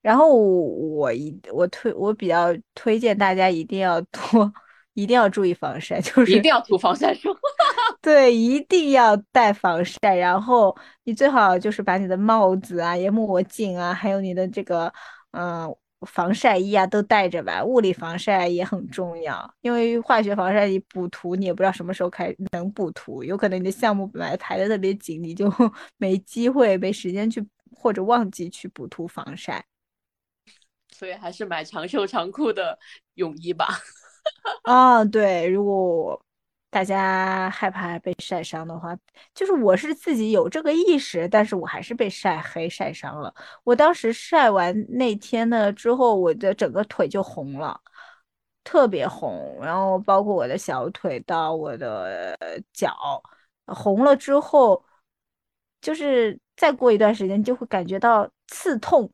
[0.01, 4.51] 然后我一我推我比较推荐大家一定要多。
[4.93, 7.35] 一定要注意防晒，就是一定要涂防晒霜。
[8.01, 10.15] 对，一定要戴防晒。
[10.15, 14.91] 然后你最好就是把你的帽子啊、墨镜啊，还有你的这个
[15.31, 15.73] 嗯
[16.07, 25.47] 防晒衣啊都带着吧，物理防晒也很重要，因为化学防晒你补涂你也不知道什么时候开能补涂，有可能你的项目本来排的特别紧，你就
[25.97, 29.63] 没机会没时间去或者忘记去补涂防晒。
[30.89, 32.77] 所以还是买长袖长裤的
[33.13, 33.67] 泳衣吧。
[34.63, 36.19] 啊，对，如果
[36.69, 38.97] 大家害怕被晒伤的话，
[39.33, 43.33] 就是我是自己有这个意识，但是我还是被晒黑晒伤了。
[43.63, 47.79] 我当时晒完那天呢之后，我的整个腿就红了，
[48.63, 52.37] 特别红，然后包括我的小腿到我的
[52.73, 52.95] 脚，
[53.65, 54.83] 红了之后，
[55.81, 59.11] 就是再过一段时间就会感觉到刺痛。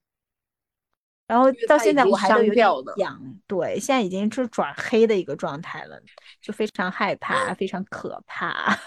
[1.27, 2.65] 然后到现在我还都有点
[2.97, 6.01] 痒，对，现在已经是转黑的一个状态了，
[6.41, 8.79] 就非常害怕，非常可怕。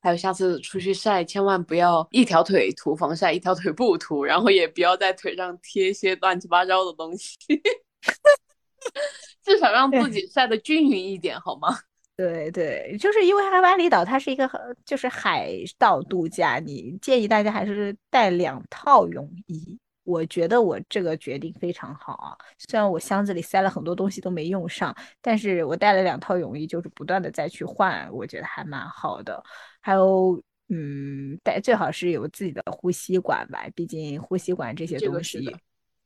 [0.00, 7.36] 还有下次出去晒，千万不要一条腿涂防晒，一条腿不涂，然后也不要在腿上贴一些乱七八糟的东西，
[9.42, 11.76] 至少让自己晒得均匀一点，好吗？
[12.16, 14.48] 对对，就是因为巴厘岛它是一个
[14.84, 19.76] 就是海岛度假，你建议大家还是带两套泳衣。
[20.06, 22.38] 我觉得我这个决定非常好啊！
[22.56, 29.42] 虽然我箱子里塞了很多东西都没用上，但是我带了两套泳衣，就是不断的再去换，我觉得还蛮好的。
[29.80, 35.54] 还有，嗯，带最好是有自己的呼吸管吧，毕竟呼吸管这些东西，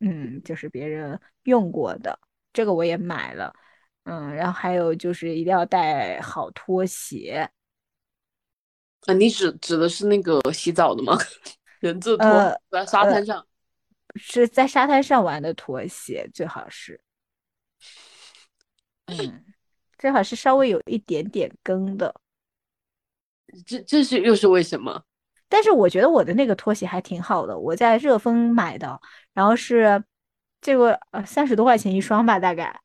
[0.01, 2.19] 嗯，就是别人用过的，
[2.55, 3.53] 这个我也买了。
[4.05, 7.47] 嗯，然后还有就是一定要带好拖鞋。
[9.07, 11.19] 啊，你指指的是那个洗澡的吗？
[11.81, 12.27] 人字拖
[12.71, 13.47] 在沙滩上。
[14.17, 17.01] 是在沙滩上玩的拖鞋，最好是，
[19.07, 19.45] 嗯，
[19.99, 22.15] 最好是稍微有一点点跟的。
[23.67, 25.03] 这这是又是为什么？
[25.49, 29.01] 但是我觉得我的那个拖鞋还挺好的，我在热风买的，
[29.35, 30.03] 然后是
[30.61, 32.81] 这个呃三十多块钱一双吧，大概，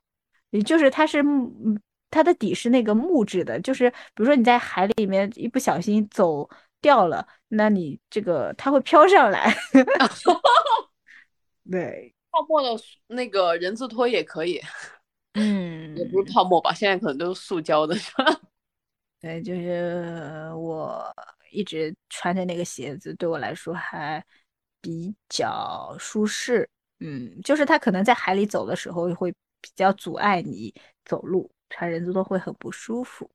[0.49, 1.77] 也就是它是木，
[2.09, 6.49] 它的底是那个木质的，就是比如说你在海里面一不小心走
[6.81, 9.55] 掉了，那你这个它会飘上来。
[11.71, 12.69] 对，泡沫的
[13.07, 14.61] 那个人字拖也可以，
[15.33, 18.25] 嗯，也不是泡沫吧，现在可能都是塑胶的，是吧？
[19.19, 21.11] 对，就是我
[21.49, 24.23] 一直穿着那个鞋子，对我来说还
[24.79, 30.71] 比较舒适，嗯，就是它可能在海里走的时候会比较阻碍你
[31.03, 33.27] 走路，穿人字拖会很不舒服，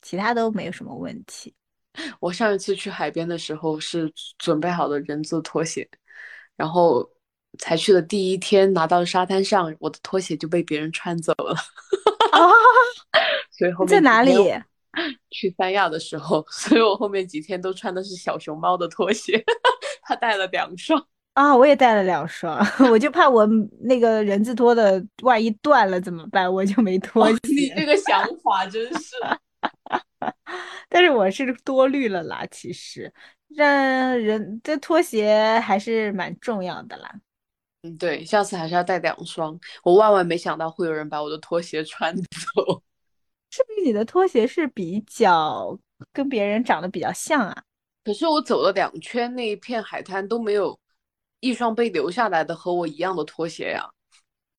[0.00, 1.54] 其他都没有什么问题。
[2.20, 5.86] 我上一次去海边的时候是准备好的人字拖鞋，
[6.56, 7.06] 然后。
[7.58, 11.54] 才去的第一天，拿到沙滩上，我的拖鞋就被别人穿走了。
[12.32, 12.38] 啊！
[13.50, 14.32] 所以后面在哪里？
[15.30, 19.42] 去三亚的时候，所以我后面几天都穿的是小熊猫的拖鞋。
[20.02, 21.00] 他带了两双
[21.34, 22.58] 啊，我也带了两双，
[22.90, 23.46] 我就怕我
[23.82, 26.52] 那个人字拖的万一断了怎么办？
[26.52, 27.38] 我就没拖鞋。
[27.44, 29.14] 你这个想法真是。
[30.88, 33.12] 但是我是多虑了啦，其实
[33.48, 37.14] 让人这拖鞋还是蛮重要的啦。
[37.82, 39.58] 嗯，对，下次还是要带两双。
[39.82, 42.82] 我万万没想到会有人把我的拖鞋穿走。
[43.50, 45.76] 是不是你的拖鞋是比较
[46.12, 47.62] 跟别人长得比较像啊？
[48.04, 50.78] 可是我走了两圈那一片海滩都没有
[51.40, 53.88] 一双被留下来的和我一样的拖鞋呀。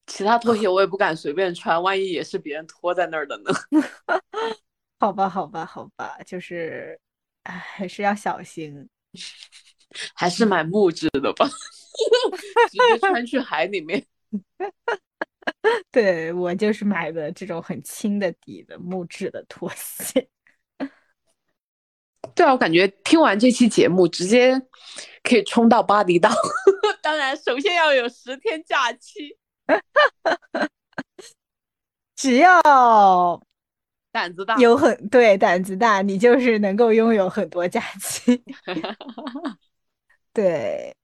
[0.08, 3.52] 其他拖鞋我也不敢随便穿，万一也是别人拖在那儿的呢？
[5.00, 7.00] 好吧，好吧，好吧，就是，
[7.44, 8.90] 哎，还是要小心。
[10.14, 11.48] 还是买木质的吧。
[12.70, 14.06] 直接穿去海里面，
[15.92, 20.28] 对我就是买的这种很轻的底的木质的拖鞋。
[22.36, 24.62] 对啊，我感觉听完这期节目，直接
[25.24, 26.30] 可以冲到巴厘岛。
[27.02, 29.38] 当然，首先要有十天假期。
[32.16, 32.62] 只要
[34.12, 38.44] 胆子大，有很对胆子大，你就是能够拥有很多假期。
[40.32, 40.96] 对。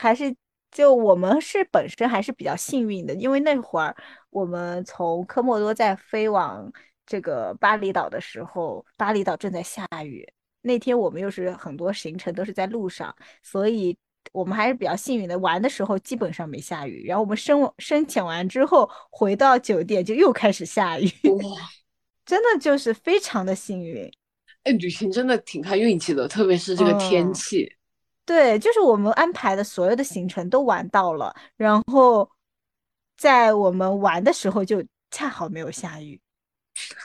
[0.00, 0.34] 还是
[0.70, 3.94] 就我们是本身还是比较幸运的，因为那会儿
[4.30, 6.72] 我们从科莫多在飞往
[7.04, 10.26] 这个巴厘岛的时候，巴厘岛正在下雨。
[10.62, 13.94] 那天我们又是很多行程都是在路上，所以
[14.32, 15.38] 我们还是比较幸运的。
[15.38, 21.06] 玩的时候基本上没下雨，然后我们申申请完之后回到酒店就又开始下雨。
[21.30, 21.68] 哇，
[22.24, 24.10] 真的就是非常的幸运。
[24.64, 27.70] 哎，旅行真的挺看运气的，特别是这个天气。
[28.30, 32.30] 对，就是我们安排的所有的行程都玩到了，然后
[33.16, 36.20] 在我们玩的时候就恰好没有下雨，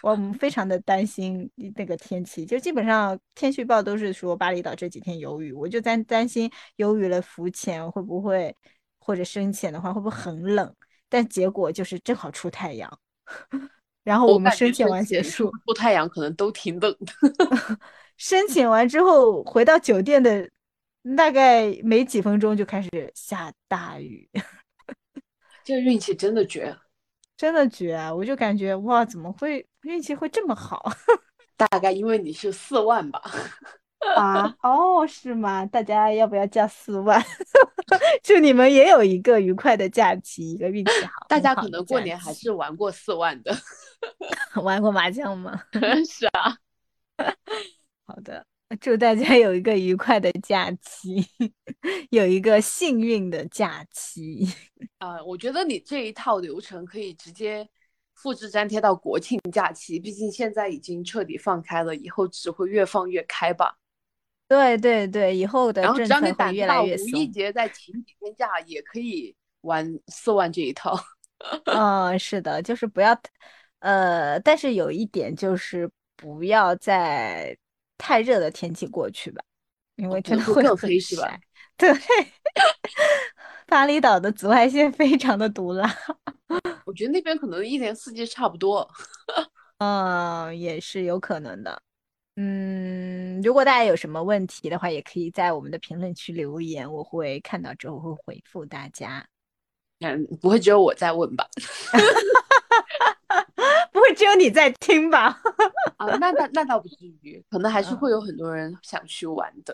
[0.03, 8.55] 我们非常的担心那个天气，就基本上天气预报都是说巴厘岛这几天有雨，我就担担心有雨了浮潜会不会
[8.99, 10.71] 或者深潜的话，会不会很冷？
[11.09, 12.99] 但结果就是正好出太阳，
[14.03, 17.79] 然后我们深潜完结束，出太阳可能都挺冷的。
[18.15, 20.47] 深潜完之后回到酒店的
[21.15, 24.29] 大概没几分钟就开始下大雨，
[25.63, 26.75] 这运气真的绝，
[27.37, 27.95] 真的绝！
[28.11, 30.91] 我就感觉哇，怎么会运气会这么好？
[31.57, 33.21] 大概因为你是四万吧。
[34.15, 35.65] 啊 哦，是吗？
[35.65, 37.23] 大家要不要加四万？
[38.23, 41.25] 祝你们也有一个愉快的假期，一个运气好。
[41.27, 43.55] 大家可能过年还是玩过四万的，
[44.61, 45.59] 玩过麻将吗？
[46.07, 46.57] 是啊。
[48.05, 48.45] 好的，
[48.79, 51.25] 祝大家有一个愉快的假期，
[52.11, 54.47] 有一个幸运的假期。
[54.99, 57.67] 啊， 我觉得你这一套流程可以直接
[58.13, 63.77] 复制粘贴到国庆假期，毕竟现在已经彻底放开了，以后只会越放越开吧。
[64.47, 67.19] 对对对，以后的政策会越来越松。
[67.19, 70.95] 五一节再请几天假也可以玩四万这一套。
[71.65, 73.19] 嗯，是的，就是不要，
[73.79, 77.57] 呃，但是有一点就是不要在
[77.97, 79.43] 太热的天气过去吧，
[79.95, 81.39] 因为真的会更黑是吧？
[81.77, 81.91] 对，
[83.67, 85.93] 巴厘岛的紫外线非常的毒辣。
[86.85, 88.87] 我觉得那边可能一年四季差不多。
[89.79, 91.81] 嗯，也是有可能的。
[92.37, 99.25] 嗯，如果大家有什么问题的话，也可以在我们的评论区留言，我会看到之后会回复大家。
[99.99, 101.45] 嗯，不会只有我在问吧？
[103.95, 105.39] 不会只有你在听吧？
[105.95, 109.73] 啊，那那那倒不至于，可能还是会有很多人想去玩的。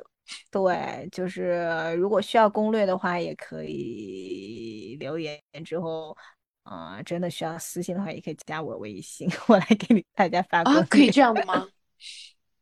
[0.51, 1.67] 对，就是
[1.97, 6.15] 如果需要攻略的话，也可以留言之后，
[6.63, 10.61] 啊，真的需要私信的话，也可以加我微信，我来给你大家发。
[10.61, 11.67] 啊，可以这样的吗？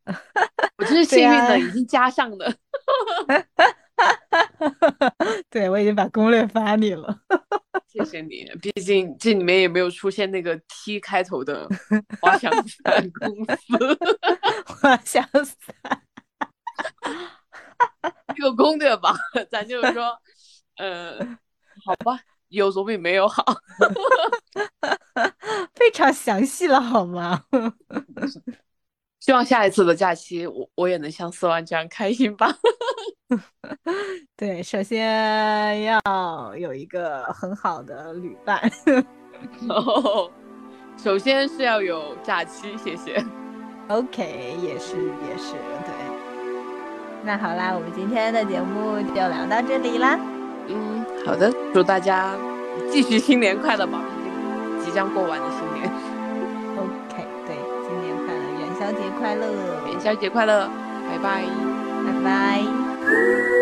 [0.78, 2.52] 我真是幸运的，已经加上了。
[5.50, 7.20] 对，我已经把攻略发你了。
[7.88, 11.68] 谢谢你，毕竟这里面也没有出现那个 T 开头的
[12.20, 13.98] 滑翔伞 公司。
[14.66, 16.02] 滑翔伞，
[18.36, 19.16] 有攻略吧？
[19.50, 20.16] 咱就是说，
[20.76, 21.18] 呃，
[21.84, 23.44] 好吧，有总比没有好。
[25.74, 27.44] 非常详细了，好吗？
[29.20, 32.52] 希望下一次的假期，我我也能像四万这样开心吧。
[34.36, 36.00] 对，首先要
[36.56, 38.60] 有一个很好的旅伴。
[39.68, 40.30] 哦，
[40.96, 43.24] 首先是要有假期，谢谢。
[43.88, 44.96] OK，也是
[45.28, 45.52] 也是，
[45.84, 45.92] 对。
[47.22, 50.18] 那好啦，我们今天的节目就聊到这里啦。
[50.68, 52.34] 嗯，好的，祝大家
[52.90, 54.02] 继续新年快乐吧，
[54.82, 56.09] 即将过完的新年。
[58.80, 59.46] 元宵节快乐！
[59.90, 60.66] 元宵节快乐！
[61.06, 61.44] 拜拜！
[62.06, 63.59] 拜拜！